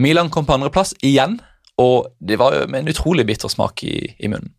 Milan 0.00 0.30
kom 0.32 0.46
på 0.48 0.56
andreplass 0.56 0.94
igjen, 1.06 1.38
og 1.80 2.10
det 2.20 2.38
var 2.40 2.56
jo 2.56 2.66
med 2.70 2.84
en 2.84 2.92
utrolig 2.92 3.26
bitter 3.28 3.52
smak 3.52 3.84
i, 3.86 3.96
i 4.18 4.30
munnen. 4.30 4.52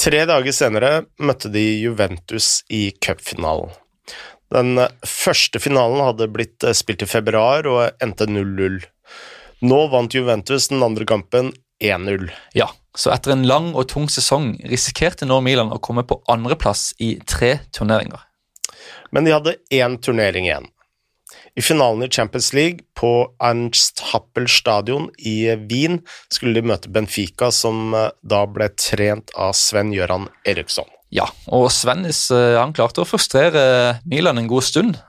Tre 0.00 0.22
dager 0.28 0.54
senere 0.54 0.90
møtte 1.20 1.50
de 1.52 1.64
Juventus 1.82 2.60
i 2.72 2.88
cupfinalen. 3.04 3.72
Den 4.50 4.80
første 5.06 5.60
finalen 5.62 6.02
hadde 6.02 6.30
blitt 6.32 6.64
spilt 6.74 7.04
i 7.04 7.08
februar 7.10 7.66
og 7.70 8.02
endte 8.02 8.26
0-0. 8.26 8.80
Nå 9.60 9.80
vant 9.92 10.16
Juventus 10.16 10.70
den 10.72 10.82
andre 10.82 11.06
kampen 11.06 11.52
1-0. 11.84 12.30
Ja, 12.56 12.70
så 12.96 13.12
etter 13.14 13.34
en 13.34 13.46
lang 13.46 13.70
og 13.74 13.88
tung 13.92 14.08
sesong 14.10 14.54
risikerte 14.70 15.28
nå 15.28 15.38
Milan 15.44 15.72
å 15.74 15.80
komme 15.82 16.04
på 16.06 16.20
andreplass 16.30 16.90
i 16.98 17.14
tre 17.28 17.58
turneringer. 17.74 18.20
Men 19.14 19.26
de 19.26 19.34
hadde 19.34 19.58
én 19.74 19.98
turnering 20.02 20.48
igjen. 20.48 20.68
I 21.58 21.62
finalen 21.62 22.02
i 22.02 22.10
Champions 22.10 22.52
League 22.54 22.86
på 22.98 23.10
Ernst 23.42 24.02
Happel 24.12 24.48
stadion 24.50 25.08
i 25.18 25.50
Wien 25.70 26.00
skulle 26.30 26.58
de 26.58 26.66
møte 26.66 26.90
Benfica, 26.90 27.50
som 27.54 27.94
eh, 27.94 28.10
da 28.22 28.44
ble 28.50 28.70
trent 28.78 29.34
av 29.38 29.54
Sven-Gøran 29.58 30.28
Eriksson. 30.48 30.88
Ja, 31.10 31.26
og 31.50 31.68
Svennis 31.74 32.28
eh, 32.34 32.54
han 32.58 32.74
klarte 32.74 33.02
å 33.02 33.08
frustrere 33.08 33.62
Milan 34.06 34.38
en 34.38 34.50
god 34.50 34.66
stund. 34.66 35.00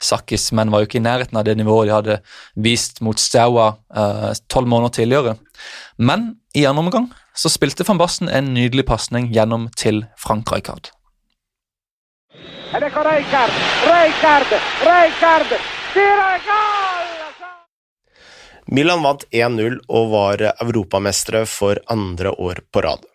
Sakkis 0.00 0.50
menn 0.54 0.70
var 0.70 0.82
jo 0.82 0.88
ikke 0.88 1.00
i 1.00 1.04
nærheten 1.04 1.38
av 1.38 1.46
det 1.46 1.56
nivået 1.58 1.88
de 1.88 1.94
hadde 1.96 2.18
vist 2.54 3.00
mot 3.04 3.18
Staua 3.18 3.72
eh, 3.94 4.30
tolv 4.46 4.70
måneder 4.70 4.94
tidligere. 5.00 5.36
Men 5.98 6.36
i 6.54 6.66
andre 6.66 6.86
omgang 6.86 7.10
så 7.34 7.50
spilte 7.50 7.86
van 7.86 7.98
Basten 7.98 8.30
en 8.30 8.52
nydelig 8.54 8.86
pasning 8.86 9.30
gjennom 9.34 9.68
til 9.76 10.04
Frank 10.18 10.52
Rijkaard. 10.52 10.90
Rijkaard! 12.72 13.52
Milan 18.68 19.02
vant 19.02 19.24
1-0 19.32 19.78
og 19.88 20.10
var 20.12 20.42
europamestere 20.50 21.46
for 21.48 21.80
andre 21.88 22.34
år 22.36 22.60
på 22.72 22.82
rad. 22.84 23.06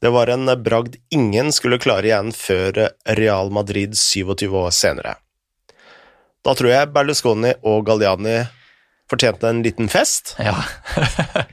Det 0.00 0.10
var 0.12 0.28
en 0.28 0.50
bragd 0.62 0.98
ingen 1.10 1.52
skulle 1.52 1.80
klare 1.80 2.10
igjen 2.10 2.32
før 2.36 2.88
Real 3.16 3.50
Madrid 3.50 3.96
27 3.96 4.50
år 4.52 4.74
senere. 4.76 5.14
Da 6.44 6.52
tror 6.56 6.70
jeg 6.72 6.90
Berlusconi 6.92 7.54
og 7.64 7.86
Galliani 7.88 8.42
fortjente 9.10 9.48
en 9.48 9.62
liten 9.64 9.88
fest. 9.92 10.34
Ja. 10.40 10.54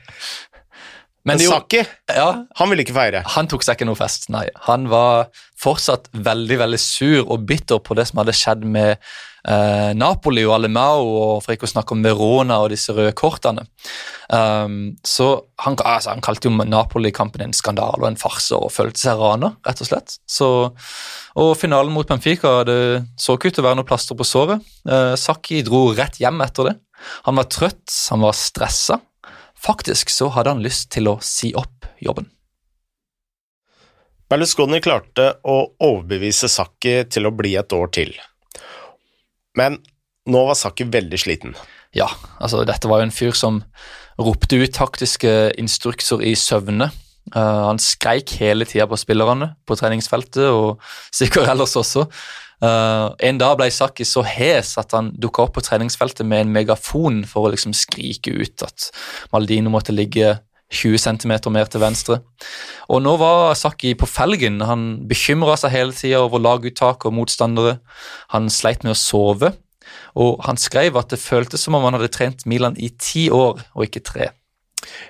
Men 1.24 1.38
gjorde- 1.38 1.60
Saki, 1.60 1.82
ja, 2.16 2.28
han 2.58 2.70
ville 2.72 2.82
ikke 2.82 2.96
feire. 2.96 3.20
Han 3.36 3.46
tok 3.50 3.62
seg 3.62 3.76
ikke 3.78 3.86
noe 3.86 3.98
fest, 3.98 4.26
nei. 4.34 4.48
Han 4.66 4.88
var 4.90 5.28
fortsatt 5.62 6.08
veldig 6.12 6.56
veldig 6.64 6.80
sur 6.82 7.20
og 7.30 7.44
bitter 7.46 7.78
på 7.78 7.94
det 7.94 8.08
som 8.08 8.18
hadde 8.22 8.34
skjedd 8.34 8.64
med 8.66 8.98
eh, 9.48 9.90
Napoli 9.98 10.44
og 10.46 10.56
Alemao, 10.56 11.06
og 11.06 11.42
for 11.44 11.54
ikke 11.54 11.68
å 11.68 11.72
snakke 11.72 11.96
om 11.96 12.04
Verona 12.04 12.60
og 12.62 12.72
disse 12.72 12.94
røde 12.94 13.14
kortene. 13.18 13.66
Um, 14.32 14.94
så 15.04 15.26
han, 15.60 15.76
altså, 15.76 16.14
han 16.14 16.22
kalte 16.24 16.48
jo 16.48 16.64
Napoli-kampen 16.64 17.44
en 17.44 17.56
skandale 17.56 18.00
og 18.00 18.08
en 18.08 18.20
farse 18.20 18.56
og 18.56 18.72
følte 18.72 19.02
seg 19.02 19.20
rana, 19.20 19.52
rett 19.66 19.82
og 19.84 19.90
slett. 19.90 20.16
Så, 20.24 20.48
og 21.36 21.52
finalen 21.60 21.92
mot 21.92 22.08
Benfica 22.08 22.60
det 22.68 22.78
så 23.20 23.36
ikke 23.36 23.52
ut 23.52 23.58
til 23.58 23.64
å 23.64 23.68
være 23.68 23.80
noe 23.82 23.88
plaster 23.88 24.18
på 24.18 24.26
såret. 24.26 24.62
Eh, 24.88 25.14
Saki 25.20 25.62
dro 25.66 25.88
rett 25.96 26.20
hjem 26.22 26.40
etter 26.46 26.70
det. 26.70 26.76
Han 27.26 27.40
var 27.40 27.50
trøtt, 27.52 27.88
han 28.10 28.22
var 28.24 28.36
stressa. 28.38 29.00
Faktisk 29.62 30.10
så 30.10 30.30
hadde 30.34 30.54
han 30.54 30.62
lyst 30.64 30.90
til 30.94 31.10
å 31.10 31.18
si 31.22 31.52
opp 31.58 31.86
jobben. 32.02 32.30
Berlusconi 34.32 34.80
klarte 34.80 35.34
å 35.44 35.56
overbevise 35.84 36.48
Saki 36.48 37.02
til 37.12 37.28
å 37.28 37.34
bli 37.36 37.52
et 37.60 37.74
år 37.76 37.90
til. 37.92 38.14
Men 39.58 39.80
nå 40.30 40.44
var 40.48 40.58
Saki 40.58 40.86
veldig 40.92 41.18
sliten. 41.18 41.56
Ja, 41.96 42.08
altså 42.40 42.62
dette 42.68 42.88
var 42.88 43.02
jo 43.02 43.08
en 43.08 43.14
fyr 43.14 43.34
som 43.36 43.62
ropte 44.20 44.60
ut 44.60 44.74
taktiske 44.76 45.52
instrukser 45.60 46.22
i 46.24 46.34
søvne. 46.38 46.90
Uh, 47.34 47.68
han 47.68 47.80
skreik 47.82 48.34
hele 48.40 48.66
tida 48.68 48.88
på 48.90 48.98
spillerne 48.98 49.52
på 49.68 49.76
treningsfeltet, 49.78 50.48
og 50.50 50.80
sikkert 51.18 51.50
ellers 51.52 51.76
også. 51.78 52.06
Uh, 52.62 53.10
en 53.26 53.40
dag 53.40 53.56
ble 53.58 53.66
Saki 53.74 54.06
så 54.06 54.22
hes 54.26 54.76
at 54.78 54.94
han 54.94 55.10
dukka 55.18 55.48
opp 55.48 55.56
på 55.56 55.64
treningsfeltet 55.66 56.26
med 56.28 56.44
en 56.44 56.54
megafon 56.54 57.24
for 57.26 57.48
å 57.48 57.52
liksom 57.54 57.74
skrike 57.74 58.34
ut 58.38 58.62
at 58.62 58.92
Maldino 59.34 59.72
måtte 59.74 59.94
ligge 59.94 60.36
20 60.72 60.98
cm 60.98 61.34
mer 61.52 61.68
til 61.70 61.82
venstre. 61.82 62.20
Og 62.88 63.02
nå 63.04 63.14
var 63.20 63.54
Saki 63.58 63.94
på 63.98 64.08
felgen. 64.08 64.60
Han 64.66 65.04
bekymra 65.08 65.56
seg 65.60 65.74
hele 65.74 65.96
tida 65.96 66.22
over 66.24 66.42
laguttak 66.42 67.06
og 67.06 67.16
motstandere. 67.16 67.78
Han 68.34 68.50
sleit 68.52 68.86
med 68.86 68.96
å 68.96 68.98
sove, 68.98 69.52
og 70.18 70.44
han 70.46 70.60
skrev 70.60 70.96
at 71.00 71.12
det 71.12 71.20
føltes 71.22 71.64
som 71.64 71.76
om 71.76 71.86
han 71.88 71.98
hadde 71.98 72.12
trent 72.14 72.46
Milan 72.48 72.78
i 72.80 72.92
ti 72.96 73.28
år, 73.32 73.60
og 73.76 73.86
ikke 73.86 74.04
tre. 74.06 74.32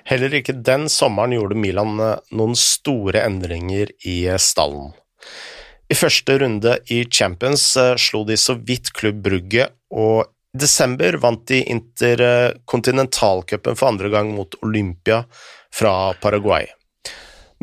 Heller 0.07 0.35
ikke 0.37 0.55
den 0.65 0.85
sommeren 0.91 1.33
gjorde 1.33 1.57
Milan 1.57 1.97
eh, 2.03 2.19
noen 2.37 2.53
store 2.59 3.23
endringer 3.25 3.89
i 4.05 4.23
eh, 4.29 4.41
stallen. 4.41 4.91
I 5.91 5.97
første 5.97 6.37
runde 6.41 6.77
i 6.93 7.03
Champions 7.09 7.65
eh, 7.79 7.95
slo 8.01 8.23
de 8.27 8.37
så 8.39 8.55
vidt 8.59 8.93
Klubb 8.97 9.23
Brugge, 9.25 9.69
og 9.93 10.29
desember 10.53 11.17
vant 11.21 11.47
de 11.49 11.63
interkontinentalcupen 11.73 13.75
for 13.75 13.87
andre 13.89 14.09
gang 14.13 14.35
mot 14.35 14.55
Olympia 14.61 15.23
fra 15.73 16.13
Paraguay. 16.21 16.65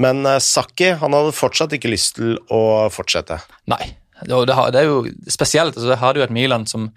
Men 0.00 0.24
Sakki 0.24 0.40
Saki 0.40 0.90
han 1.02 1.12
hadde 1.14 1.32
fortsatt 1.36 1.72
ikke 1.76 1.92
lyst 1.92 2.16
til 2.18 2.38
å 2.50 2.88
fortsette. 2.92 3.38
Nei. 3.70 3.96
Det, 4.20 4.52
er 4.76 4.84
jo 4.84 5.08
spesielt. 5.32 5.76
altså 5.76 5.94
Her 5.94 6.02
har 6.02 6.14
du 6.14 6.22
et 6.22 6.34
Milan 6.34 6.66
som 6.68 6.90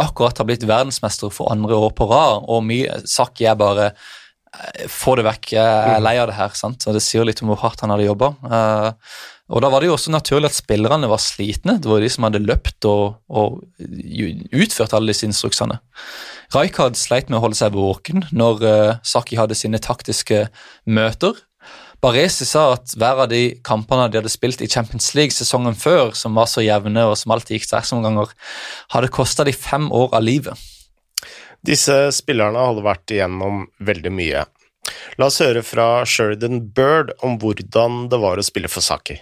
akkurat 0.00 0.38
har 0.38 0.44
blitt 0.48 0.66
verdensmester 0.66 1.30
for 1.30 1.52
andre 1.52 1.74
år 1.76 1.90
på 1.94 2.04
rad, 2.10 2.44
og 2.50 2.72
Sakki 3.06 3.44
er 3.46 3.54
bare 3.58 3.84
eh, 3.92 4.86
Få 4.90 5.14
det 5.18 5.24
vekk, 5.26 5.52
jeg 5.54 5.94
er 5.94 6.02
lei 6.02 6.16
av 6.18 6.28
det 6.30 6.36
her. 6.38 6.50
sant? 6.58 6.86
Og 6.88 6.94
Det 6.96 7.02
sier 7.04 7.24
litt 7.26 7.42
om 7.42 7.48
hvor 7.52 7.62
hardt 7.62 7.80
han 7.84 7.90
hadde 7.94 8.08
jobba. 8.08 8.28
Og 9.52 9.60
da 9.60 9.68
var 9.68 9.82
det 9.82 9.90
jo 9.90 9.96
også 9.98 10.12
naturlig 10.12 10.48
at 10.48 10.56
spillerne 10.56 11.08
var 11.10 11.20
slitne. 11.20 11.76
Det 11.76 11.88
var 11.90 12.00
de 12.00 12.08
som 12.08 12.24
hadde 12.24 12.40
løpt 12.40 12.86
og, 12.88 13.18
og 13.28 13.58
utført 14.56 14.94
alle 14.96 15.12
disse 15.12 15.26
instruksene. 15.28 15.76
Rijkaard 16.54 16.96
sleit 16.96 17.28
med 17.28 17.38
å 17.38 17.42
holde 17.44 17.58
seg 17.58 17.76
våken 17.76 18.24
når 18.32 18.64
uh, 18.64 18.94
Saki 19.04 19.36
hadde 19.36 19.58
sine 19.58 19.80
taktiske 19.84 20.46
møter. 20.88 21.36
Baresi 22.04 22.46
sa 22.48 22.70
at 22.74 22.94
hver 22.96 23.20
av 23.24 23.28
de 23.32 23.58
kampene 23.64 24.08
de 24.08 24.20
hadde 24.20 24.32
spilt 24.32 24.64
i 24.64 24.68
Champions 24.68 25.10
League 25.16 25.36
sesongen 25.36 25.76
før, 25.76 26.12
som 26.16 26.36
var 26.36 26.48
så 26.48 26.64
jevne 26.64 27.04
og 27.08 27.16
som 27.20 27.36
alltid 27.36 27.58
gikk 27.58 27.68
seksomganger, 27.68 28.32
hadde 28.96 29.12
kosta 29.12 29.44
de 29.44 29.52
fem 29.56 29.90
år 29.92 30.16
av 30.16 30.24
livet. 30.24 30.64
Disse 31.64 31.96
spillerne 32.16 32.60
hadde 32.60 32.84
vært 32.84 33.12
igjennom 33.12 33.66
veldig 33.80 34.12
mye. 34.12 34.48
La 35.20 35.30
oss 35.30 35.40
høre 35.40 35.64
fra 35.64 36.04
Sheridan 36.08 36.60
Bird 36.76 37.14
om 37.24 37.38
hvordan 37.40 38.06
det 38.12 38.20
var 38.20 38.40
å 38.40 38.44
spille 38.44 38.72
for 38.72 38.84
Saki. 38.84 39.20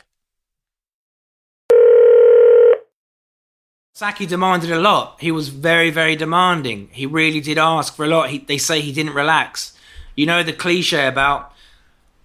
Saki 3.94 4.24
demanded 4.24 4.70
a 4.70 4.80
lot. 4.80 5.18
He 5.20 5.30
was 5.30 5.50
very, 5.50 5.90
very 5.90 6.16
demanding. 6.16 6.88
He 6.92 7.04
really 7.04 7.40
did 7.40 7.58
ask 7.58 7.94
for 7.94 8.06
a 8.06 8.08
lot. 8.08 8.30
He, 8.30 8.38
they 8.38 8.56
say 8.56 8.80
he 8.80 8.90
didn't 8.90 9.12
relax. 9.12 9.76
You 10.16 10.24
know 10.24 10.42
the 10.42 10.54
cliche 10.54 11.06
about 11.06 11.52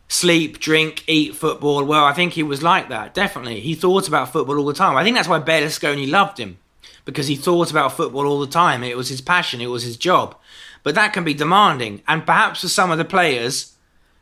sleep, 0.08 0.60
drink, 0.60 1.04
eat 1.08 1.36
football. 1.36 1.84
Well, 1.84 2.06
I 2.06 2.14
think 2.14 2.34
he 2.34 2.44
was 2.44 2.64
like 2.64 2.88
that. 2.88 3.14
Definitely, 3.14 3.60
he 3.60 3.76
thought 3.76 4.08
about 4.08 4.32
football 4.32 4.58
all 4.58 4.66
the 4.66 4.74
time. 4.74 4.96
I 4.96 5.04
think 5.04 5.18
that's 5.18 5.28
why 5.28 5.40
Berlusconi 5.42 6.10
loved 6.10 6.38
him 6.38 6.58
because 7.04 7.28
he 7.28 7.36
thought 7.36 7.70
about 7.70 7.98
football 7.98 8.26
all 8.26 8.40
the 8.40 8.48
time. 8.48 8.82
It 8.82 8.96
was 8.96 9.10
his 9.10 9.20
passion. 9.22 9.60
It 9.60 9.68
was 9.68 9.84
his 9.84 9.98
job. 9.98 10.38
But 10.84 10.96
that 10.96 11.12
can 11.12 11.26
be 11.26 11.34
demanding, 11.34 12.02
and 12.08 12.26
perhaps 12.26 12.62
for 12.62 12.70
some 12.70 12.92
of 12.92 12.98
the 12.98 13.04
players, 13.04 13.76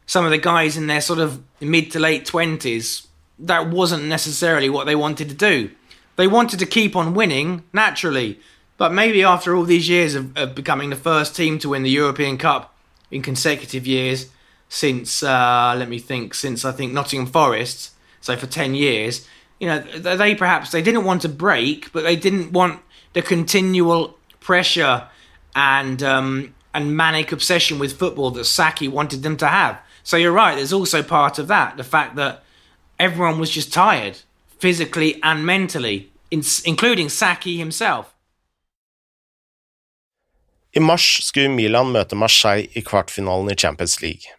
some 0.08 0.26
of 0.26 0.32
the 0.32 0.40
guys 0.40 0.78
in 0.78 0.88
their 0.88 1.02
sort 1.02 1.20
of 1.20 1.44
mid 1.62 1.92
to 1.92 2.00
late 2.00 2.26
twenties, 2.26 3.08
that 3.38 3.70
wasn't 3.70 4.06
necessarily 4.06 4.68
what 4.68 4.88
they 4.88 4.96
wanted 4.96 5.30
to 5.30 5.36
do. 5.36 5.70
They 6.16 6.28
wanted 6.28 6.60
to 6.60 6.66
keep 6.66 6.96
on 6.96 7.14
winning 7.14 7.64
naturally, 7.74 8.40
but 8.78 8.94
maybe 8.94 9.24
after 9.24 9.56
all 9.56 9.64
these 9.64 9.90
years 9.90 10.16
of, 10.16 10.36
of 10.38 10.56
becoming 10.56 10.90
the 10.90 10.96
first 10.96 11.36
team 11.36 11.60
to 11.60 11.70
win 11.70 11.84
the 11.84 11.90
European 11.90 12.38
Cup 12.38 12.76
in 13.12 13.22
consecutive 13.22 13.86
years 13.86 14.30
since 14.70 15.24
uh, 15.24 15.76
let 15.78 15.90
me 15.90 16.00
think 16.00 16.34
since 16.34 16.66
I 16.66 16.72
think 16.72 16.92
Nottingham 16.92 17.28
Forest, 17.28 17.92
so 18.22 18.36
for 18.36 18.48
ten 18.48 18.74
years, 18.74 19.28
you 19.60 19.68
know 19.68 19.80
they 19.80 20.36
perhaps 20.36 20.72
they 20.72 20.82
didn't 20.82 21.06
want 21.06 21.22
to 21.22 21.30
break, 21.30 21.92
but 21.92 22.04
they 22.04 22.16
didn't 22.16 22.52
want 22.52 22.82
the 23.14 23.22
continual 23.22 24.18
pressure 24.40 25.08
and 25.56 26.02
um, 26.04 26.54
and 26.74 26.96
manic 26.98 27.32
obsession 27.32 27.80
with 27.80 27.98
football 27.98 28.32
that 28.32 28.46
Saki 28.46 28.88
wanted 28.88 29.24
them 29.24 29.38
to 29.38 29.48
have. 29.48 29.80
So 30.04 30.18
you're 30.18 30.32
right. 30.32 30.56
There's 30.56 30.74
also 30.74 31.02
part 31.02 31.40
of 31.40 31.48
that, 31.48 31.78
the 31.78 31.84
fact 31.84 32.16
that 32.16 32.44
everyone 33.00 33.40
was 33.40 33.50
just 33.50 33.74
tired, 33.74 34.20
physically 34.60 35.20
and 35.24 35.46
mentally, 35.46 36.10
in, 36.32 36.44
including 36.66 37.10
Saki 37.10 37.58
himself. 37.58 38.06
I 40.76 40.80
mars 40.80 41.22
skulle 41.24 41.50
Milan 41.50 41.94
møte 41.96 42.18
Marseille 42.20 42.68
i 42.76 42.82
kvartfinalen 42.84 43.54
i 43.54 43.56
Champions 43.56 44.02
League. 44.02 44.34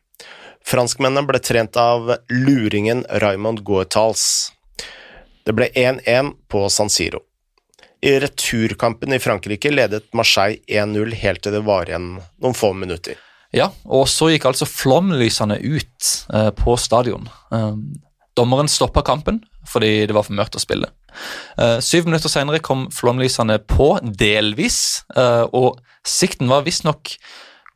Franskmennene 0.66 1.24
ble 1.24 1.40
trent 1.40 1.78
av 1.80 2.10
luringen 2.28 3.04
Raymond 3.22 3.62
Goethals. 3.64 4.52
Det 5.46 5.54
ble 5.56 5.70
1-1 5.72 6.34
på 6.52 6.66
San 6.68 6.90
Siro. 6.92 7.22
I 8.04 8.18
returkampen 8.20 9.14
i 9.16 9.18
Frankrike 9.22 9.70
ledet 9.70 10.10
Marseille 10.12 10.58
1-0 10.68 11.14
helt 11.22 11.42
til 11.42 11.56
det 11.56 11.62
var 11.64 11.88
igjen 11.88 12.16
noen 12.18 12.58
få 12.58 12.74
minutter. 12.76 13.16
Ja, 13.56 13.70
og 13.86 14.04
så 14.10 14.28
gikk 14.32 14.44
altså 14.50 14.68
flomlysene 14.68 15.56
ut 15.62 16.10
eh, 16.34 16.50
på 16.58 16.76
stadion. 16.76 17.30
Um, 17.48 17.94
dommeren 18.36 18.70
stoppa 18.70 19.04
kampen 19.06 19.42
fordi 19.66 20.06
det 20.06 20.14
var 20.14 20.26
for 20.26 20.36
mørkt 20.38 20.58
å 20.58 20.62
spille. 20.62 20.92
Uh, 21.58 21.80
syv 21.82 22.06
minutter 22.06 22.30
senere 22.30 22.62
kom 22.62 22.86
flomlysene 22.94 23.58
på, 23.66 23.96
delvis, 24.06 25.02
uh, 25.16 25.48
og 25.50 25.80
sikten 26.06 26.50
var 26.52 26.62
visstnok 26.66 27.16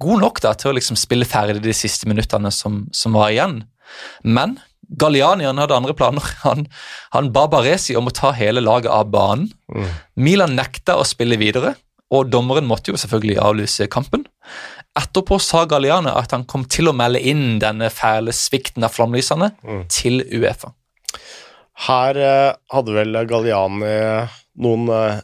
god 0.01 0.23
nok 0.23 0.40
da, 0.44 0.55
til 0.55 0.70
å 0.70 0.77
liksom 0.79 0.99
spille 1.01 1.29
ferdig 1.29 1.61
de 1.64 1.75
siste 1.77 2.09
minuttene 2.09 2.53
som, 2.55 2.85
som 2.94 3.16
var 3.18 3.35
igjen. 3.35 3.62
Men 4.23 4.61
Gallianian 4.90 5.59
hadde 5.61 5.77
andre 5.77 5.94
planer. 5.94 6.25
Han, 6.46 6.66
han 7.14 7.31
ba 7.35 7.46
Baresi 7.51 7.96
om 7.99 8.11
å 8.11 8.14
ta 8.14 8.33
hele 8.35 8.62
laget 8.62 8.90
av 8.90 9.11
banen. 9.12 9.51
Milan 10.18 10.57
nekta 10.59 10.99
å 10.99 11.07
spille 11.07 11.38
videre, 11.40 11.77
og 12.11 12.31
dommeren 12.33 12.66
måtte 12.66 12.90
jo 12.90 12.99
selvfølgelig 12.99 13.38
avlyse 13.38 13.87
kampen. 13.92 14.25
Etterpå 14.98 15.38
sa 15.38 15.64
Galliani 15.70 16.11
at 16.11 16.33
han 16.35 16.44
kom 16.50 16.64
til 16.66 16.90
å 16.90 16.96
melde 16.96 17.20
inn 17.22 17.61
denne 17.62 17.90
fæle 17.94 18.35
svikten 18.35 18.87
av 18.87 18.94
flomlysene 18.96 19.53
til 19.92 20.24
Uefa. 20.26 20.72
Her 21.87 22.18
eh, 22.18 22.53
hadde 22.74 22.96
vel 22.96 23.20
Galliani 23.31 23.92
noen 24.61 24.90
eh, 24.92 25.20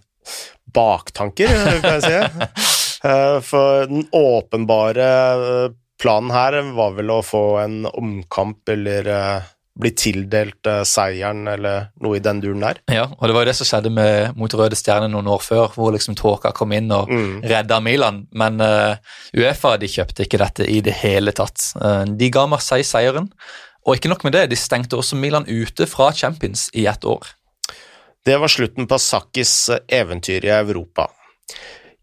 baktanker, 0.77 1.51
eh, 1.51 1.81
kan 1.83 2.01
jeg 2.01 2.07
si. 2.07 2.75
Eh, 3.07 3.41
for 3.45 3.85
den 3.87 4.07
åpenbare 4.17 5.07
eh, 5.07 5.75
planen 6.01 6.31
her 6.33 6.57
var 6.75 6.95
vel 6.97 7.11
å 7.13 7.19
få 7.23 7.43
en 7.61 7.85
omkamp 7.87 8.73
eller 8.73 9.11
eh, 9.77 9.81
bli 9.81 9.93
tildelt 9.93 10.67
uh, 10.67 10.83
seieren, 10.89 11.47
eller 11.49 11.91
noe 12.03 12.17
i 12.17 12.23
den 12.25 12.41
duren 12.41 12.65
der. 12.65 12.81
Ja, 12.93 13.07
og 13.13 13.29
det 13.29 13.37
var 13.37 13.45
jo 13.45 13.51
det 13.51 13.57
som 13.59 13.69
skjedde 13.69 13.93
med, 13.93 14.33
mot 14.39 14.55
Røde 14.57 14.77
Stjerne 14.79 15.11
noen 15.13 15.29
år 15.29 15.43
før, 15.45 15.69
hvor 15.75 15.93
liksom 15.95 16.17
tåka 16.17 16.53
kom 16.57 16.73
inn 16.73 16.91
og 16.95 17.11
mm. 17.13 17.45
redda 17.45 17.81
Milan. 17.85 18.25
Men 18.37 18.61
uh, 18.63 18.97
Uefa 19.37 19.77
de 19.81 19.91
kjøpte 19.91 20.27
ikke 20.27 20.41
dette 20.41 20.69
i 20.69 20.81
det 20.85 20.97
hele 21.03 21.35
tatt. 21.37 21.73
Uh, 21.77 22.05
de 22.09 22.31
ga 22.33 22.47
Marseille 22.51 22.87
seieren, 22.87 23.29
og 23.87 23.99
ikke 23.99 24.11
nok 24.11 24.25
med 24.27 24.35
det, 24.35 24.49
de 24.51 24.59
stengte 24.59 24.99
også 24.99 25.19
Milan 25.21 25.47
ute 25.47 25.87
fra 25.87 26.11
Champions 26.13 26.69
i 26.75 26.89
ett 26.91 27.05
år. 27.07 27.29
Det 28.27 28.41
var 28.43 28.51
slutten 28.51 28.89
på 28.91 28.99
Sakkis 28.99 29.69
eventyr 29.87 30.49
i 30.49 30.51
Europa. 30.51 31.07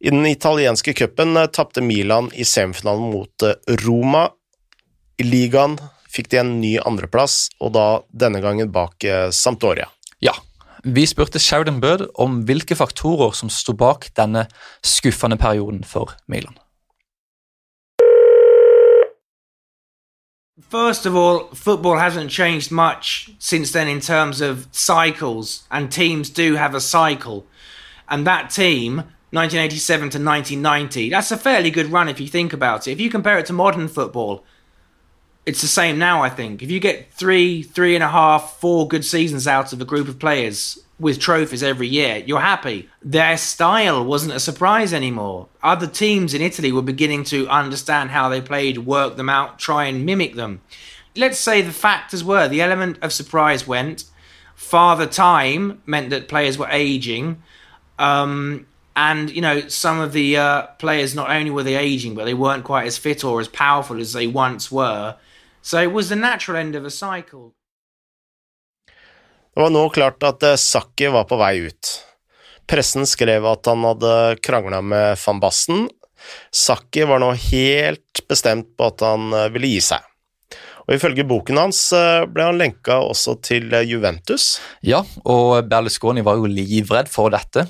I 0.03 0.11
den 0.11 0.25
italienske 0.27 0.93
cupen 0.95 1.35
tapte 1.51 1.83
Milan 1.83 2.29
i 2.35 2.45
semifinalen 2.47 3.11
mot 3.11 3.43
Roma. 3.83 4.29
I 5.19 5.27
ligaen 5.27 5.75
fikk 6.13 6.29
de 6.31 6.41
en 6.41 6.57
ny 6.61 6.77
andreplass, 6.85 7.47
og 7.59 7.73
da 7.77 7.87
denne 8.13 8.41
gangen 8.43 8.71
bak 8.73 9.03
eh, 9.03 9.29
Sampdoria. 9.33 9.89
Ja. 10.23 10.35
Vi 10.83 11.05
spurte 11.07 11.39
Sheridan 11.39 11.79
Bird 11.79 12.09
om 12.19 12.41
hvilke 12.47 12.75
faktorer 12.75 13.31
som 13.37 13.49
sto 13.49 13.73
bak 13.73 14.09
denne 14.19 14.47
skuffende 14.83 15.39
perioden 15.39 15.83
for 15.87 16.11
Milan. 16.27 16.57
First 20.69 21.05
of 21.05 21.15
all, 21.15 21.49
football 21.53 21.97
hasn't 21.97 22.31
changed 22.31 22.71
much 22.71 23.29
since 23.39 23.71
then 23.71 23.87
in 23.87 23.99
terms 23.99 24.41
of 24.41 24.67
cycles, 24.71 25.63
and 25.71 25.91
teams 25.91 26.29
do 26.29 26.55
have 26.55 26.75
a 26.75 26.81
cycle. 26.81 27.45
And 28.07 28.27
that 28.27 28.49
team, 28.49 29.03
1987 29.31 30.09
to 30.09 30.19
1990, 30.19 31.09
that's 31.09 31.31
a 31.31 31.37
fairly 31.37 31.71
good 31.71 31.91
run 31.91 32.09
if 32.09 32.19
you 32.19 32.27
think 32.27 32.53
about 32.53 32.87
it. 32.87 32.91
If 32.91 32.99
you 32.99 33.09
compare 33.09 33.39
it 33.39 33.45
to 33.47 33.53
modern 33.53 33.87
football, 33.87 34.43
it's 35.45 35.61
the 35.61 35.67
same 35.67 35.99
now. 35.99 36.21
I 36.23 36.29
think 36.29 36.61
if 36.61 36.71
you 36.71 36.79
get 36.79 37.11
three, 37.11 37.63
three 37.63 37.95
and 37.95 38.03
a 38.03 38.09
half, 38.09 38.57
four 38.59 38.87
good 38.87 39.03
seasons 39.03 39.47
out 39.47 39.73
of 39.73 39.81
a 39.81 39.85
group 39.85 40.07
of 40.07 40.19
players 40.19 40.79
with 40.99 41.19
trophies 41.19 41.63
every 41.63 41.87
year, 41.87 42.23
you're 42.25 42.39
happy. 42.39 42.89
Their 43.01 43.37
style 43.37 44.05
wasn't 44.05 44.33
a 44.33 44.39
surprise 44.39 44.93
anymore. 44.93 45.47
Other 45.61 45.87
teams 45.87 46.33
in 46.33 46.41
Italy 46.41 46.71
were 46.71 46.81
beginning 46.81 47.25
to 47.25 47.47
understand 47.49 48.11
how 48.11 48.29
they 48.29 48.39
played, 48.39 48.79
work 48.79 49.17
them 49.17 49.29
out, 49.29 49.59
try 49.59 49.85
and 49.85 50.05
mimic 50.05 50.35
them. 50.35 50.61
Let's 51.15 51.39
say 51.39 51.61
the 51.61 51.73
factors 51.73 52.23
were 52.23 52.47
the 52.47 52.61
element 52.61 52.97
of 53.01 53.11
surprise 53.11 53.67
went, 53.67 54.05
father 54.55 55.05
time 55.05 55.81
meant 55.85 56.09
that 56.11 56.29
players 56.29 56.57
were 56.57 56.69
aging. 56.69 57.43
Um, 57.99 58.65
and 58.95 59.29
you 59.31 59.41
know 59.41 59.67
some 59.67 59.99
of 59.99 60.13
the 60.13 60.37
uh, 60.37 60.61
players 60.77 61.15
not 61.15 61.29
only 61.29 61.49
were 61.49 61.63
they 61.63 61.75
aging 61.75 62.13
but 62.13 62.25
they 62.25 62.33
weren't 62.33 62.63
quite 62.63 62.85
as 62.85 62.97
fit 62.97 63.23
or 63.23 63.39
as 63.39 63.47
powerful 63.47 63.99
as 63.99 64.13
they 64.13 64.27
once 64.27 64.71
were 64.71 65.15
So 65.63 65.79
it 65.79 65.91
was 65.91 66.09
the 66.09 66.15
natural 66.15 66.59
end 66.59 66.75
of 66.75 66.85
a 66.85 66.91
cycle. 66.91 67.51
Det 69.55 69.61
var 69.61 69.69
nå 69.69 69.83
klart 69.93 70.23
at 70.27 70.43
eh, 70.43 70.57
Sakki 70.59 71.07
var 71.13 71.27
på 71.29 71.37
vei 71.39 71.69
ut. 71.69 71.91
Pressen 72.67 73.05
skrev 73.07 73.45
at 73.47 73.69
han 73.69 73.85
hadde 73.87 74.13
krangla 74.43 74.81
med 74.81 75.19
van 75.21 75.39
Basten. 75.39 75.85
Sakki 76.51 77.05
var 77.07 77.21
nå 77.23 77.31
helt 77.37 78.23
bestemt 78.27 78.73
på 78.75 78.89
at 78.91 79.05
han 79.05 79.29
eh, 79.31 79.51
ville 79.53 79.69
gi 79.75 79.79
seg. 79.87 80.09
Og 80.83 80.97
Ifølge 80.97 81.23
boken 81.29 81.61
hans 81.61 81.79
eh, 81.95 82.25
ble 82.27 82.49
han 82.49 82.59
lenka 82.59 82.97
også 83.05 83.37
til 83.45 83.71
Juventus. 83.87 84.57
Ja, 84.83 84.99
og 85.23 85.69
Berlusconi 85.71 86.25
var 86.27 86.41
jo 86.41 86.49
livredd 86.49 87.07
for 87.13 87.31
dette. 87.31 87.69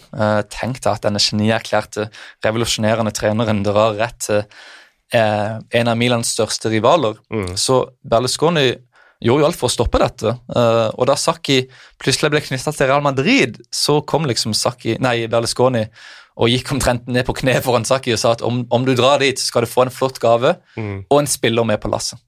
Tenk 0.56 0.80
deg 0.80 0.96
at 0.96 1.06
denne 1.06 1.22
genierklærte, 1.22 2.08
revolusjonerende 2.48 3.14
treneren 3.14 3.62
drar 3.68 4.00
rett 4.00 4.24
til 4.32 4.48
eh, 5.14 5.60
en 5.80 5.92
av 5.92 6.00
Milans 6.00 6.34
største 6.36 6.72
rivaler. 6.74 7.20
Mm. 7.34 7.54
Så 7.60 7.84
Berlusconi 8.02 8.72
gjorde 9.24 9.46
jo 9.46 9.48
alt 9.48 9.60
for 9.60 9.70
å 9.70 9.74
stoppe 9.74 10.02
dette. 10.02 10.34
Eh, 10.56 10.90
og 10.90 11.08
da 11.10 11.16
Sacchi 11.20 11.62
plutselig 12.02 12.34
ble 12.34 12.44
knytta 12.44 12.74
til 12.76 12.90
Real 12.90 13.06
Madrid, 13.06 13.62
så 13.72 14.02
kom 14.02 14.28
liksom 14.30 14.56
Sacchi, 14.58 14.98
nei, 15.04 15.24
Berlusconi 15.32 15.86
og 16.34 16.50
gikk 16.50 16.72
omtrent 16.74 17.10
ned 17.14 17.28
på 17.28 17.36
kne 17.44 17.60
foran 17.62 17.86
Sacchi 17.86 18.16
og 18.16 18.22
sa 18.22 18.34
at 18.34 18.44
om, 18.46 18.64
om, 18.74 18.86
du 18.86 18.96
drar 18.98 19.22
dit, 19.22 19.38
så 19.38 19.52
skal 19.52 19.66
du 19.66 19.70
få 19.70 19.86
en 19.86 19.94
flott 19.94 20.18
gave 20.22 20.56
mm. 20.76 21.06
og 21.06 21.20
en 21.20 21.30
spiller 21.30 21.68
med 21.68 21.82
på 21.84 21.92
lasset. 21.94 22.22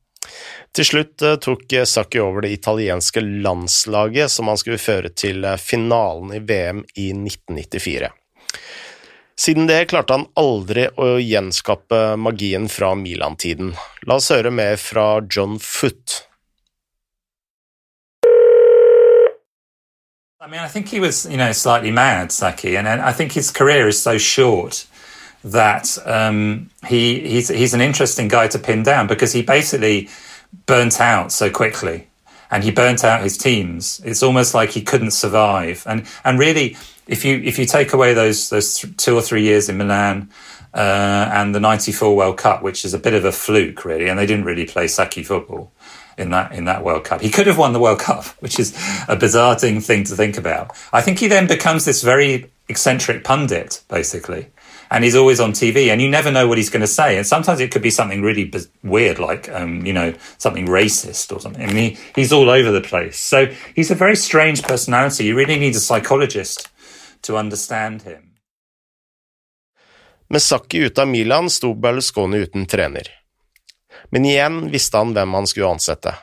Til 0.76 0.88
slutt 0.88 1.24
uh, 1.26 1.38
tok 1.41 1.74
Sacchi 1.88 2.19
over 2.21 2.45
det 2.45 2.52
italienske 2.58 3.21
landslaget 3.24 4.34
som 4.34 4.50
han 4.52 4.60
skulle 4.62 4.82
føre 4.82 5.10
til 5.13 5.45
uh, 5.45 5.56
finalen 5.62 6.34
i 6.38 6.41
VM 6.43 6.84
i 6.98 7.12
1994. 7.15 8.12
Siden 9.39 9.67
det 9.67 9.86
klarte 9.91 10.15
han 10.15 10.30
aldri 10.39 10.88
å 10.95 11.17
gjenskape 11.19 12.15
magien 12.15 12.69
fra 12.71 12.93
Milan-tiden. 12.95 13.74
La 14.08 14.15
oss 14.15 14.32
høre 14.32 14.52
mer 14.52 14.80
fra 14.80 15.19
John 15.28 15.60
Foot. 15.60 16.21
I 20.39 20.48
mean, 20.48 20.62
I 20.62 20.67
think 20.67 20.88
he 20.89 21.00
was, 21.00 21.26
you 21.26 21.38
know, 21.38 21.52
slightly 21.52 21.91
mad, 21.91 22.32
Saki, 22.32 22.78
and 22.78 22.88
I 22.88 23.12
think 23.12 23.32
his 23.32 23.52
career 23.52 23.88
is 23.88 24.02
so 24.02 24.17
short 24.19 24.86
that 25.43 25.98
um, 26.06 26.69
he 26.88 27.19
he's 27.19 27.50
he's 27.50 27.74
an 27.74 27.82
interesting 27.82 28.28
guy 28.28 28.48
to 28.48 28.60
pin 28.60 28.84
down 28.84 29.08
because 29.08 29.34
he 29.34 29.41
basically 29.41 30.08
burnt 30.67 31.02
out 31.02 31.32
so 31.32 31.50
quickly, 31.50 32.08
and 32.52 32.63
he 32.63 32.71
burnt 32.71 33.04
out 33.04 33.24
his 33.24 33.38
teams. 33.38 34.02
It's 34.06 34.21
almost 34.21 34.54
like 34.54 34.69
he 34.69 34.82
couldn't 34.82 35.12
survive, 35.12 35.84
and 35.88 36.06
and 36.24 36.38
really 36.38 36.78
if 37.08 37.26
you 37.26 37.41
if 37.44 37.60
you 37.60 37.65
take 37.65 37.94
away 37.94 38.13
those 38.13 38.50
those 38.50 38.76
th- 38.76 38.98
two 38.98 39.15
or 39.15 39.22
three 39.22 39.44
years 39.44 39.70
in 39.70 39.78
Milan 39.78 40.30
uh, 40.74 41.30
and 41.34 41.54
the 41.54 41.60
'94 41.60 42.15
World 42.15 42.38
Cup, 42.38 42.62
which 42.62 42.86
is 42.86 42.94
a 42.94 43.00
bit 43.00 43.13
of 43.13 43.26
a 43.26 43.32
fluke, 43.32 43.86
really, 43.86 44.08
and 44.08 44.18
they 44.18 44.26
didn't 44.26 44.46
really 44.46 44.65
play 44.65 44.88
Saki 44.88 45.24
football 45.24 45.72
in 46.18 46.32
that 46.32 46.52
in 46.52 46.65
that 46.65 46.84
World 46.84 47.04
Cup. 47.04 47.22
He 47.22 47.30
could 47.30 47.48
have 47.48 47.58
won 47.58 47.74
the 47.74 47.80
World 47.80 48.00
Cup, 48.00 48.26
which 48.39 48.60
is 48.60 48.76
a 49.08 49.15
bizarre 49.15 49.58
thing, 49.58 49.82
thing 49.82 50.04
to 50.06 50.15
think 50.15 50.38
about. 50.38 50.76
I 50.91 51.02
think 51.02 51.20
he 51.20 51.28
then 51.28 51.48
becomes 51.48 51.86
this 51.86 52.02
very 52.02 52.50
eccentric 52.68 53.24
pundit, 53.24 53.84
basically. 53.88 54.48
And 54.91 55.04
he's 55.04 55.15
always 55.15 55.39
on 55.39 55.52
TV, 55.52 55.88
and 55.88 56.00
you 56.00 56.08
never 56.08 56.32
know 56.32 56.48
what 56.48 56.60
he's 56.60 56.70
going 56.70 56.82
to 56.82 56.88
say. 56.88 57.18
And 57.18 57.26
sometimes 57.26 57.60
it 57.60 57.72
could 57.72 57.82
be 57.82 57.89
something 57.89 58.22
really 58.22 58.54
weird, 58.84 59.18
like 59.18 59.50
um, 59.50 59.84
you 59.84 59.94
know 59.94 60.13
something 60.38 60.68
racist 60.68 61.36
or 61.36 61.39
something. 61.39 61.63
I 61.63 61.74
mean, 61.74 61.96
he, 61.96 61.98
he's 62.15 62.32
all 62.32 62.52
over 62.52 62.72
the 62.72 62.82
place. 62.82 63.20
So 63.20 63.48
he's 63.76 63.89
a 63.89 63.96
very 63.96 64.15
strange 64.15 64.62
personality. 64.62 65.26
You 65.26 65.36
really 65.36 65.58
need 65.58 65.76
a 65.76 65.80
psychologist 65.80 66.70
to 67.25 67.38
understand 67.39 68.05
him. 68.05 68.31
Med 70.29 70.41
Sakki 70.41 70.85
ute 70.85 71.01
av 71.01 71.07
Milan 71.07 71.49
sto 71.49 71.73
Berlusconi 71.73 72.38
uten 72.45 72.65
trener. 72.65 73.09
Men 74.09 74.25
igjen 74.25 74.63
visste 74.73 74.97
han 74.97 75.13
hvem 75.13 75.38
han 75.38 75.47
skulle 75.47 75.75
ansette. 75.75 76.15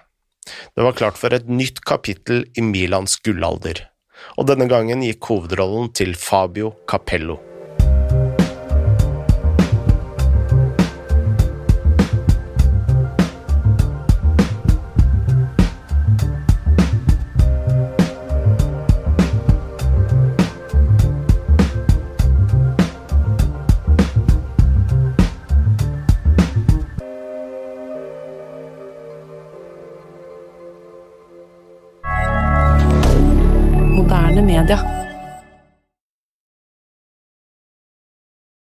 Det 0.74 0.82
var 0.82 0.98
klart 0.98 1.20
for 1.20 1.34
et 1.34 1.46
nytt 1.48 1.80
kapittel 1.86 2.44
i 2.58 2.64
Milans 2.66 3.16
gullalder, 3.22 3.84
og 4.34 4.50
denne 4.50 4.66
gangen 4.70 5.06
gikk 5.06 5.30
hovedrollen 5.30 5.92
til 5.94 6.16
Fabio 6.18 6.74
Capello. 6.90 7.51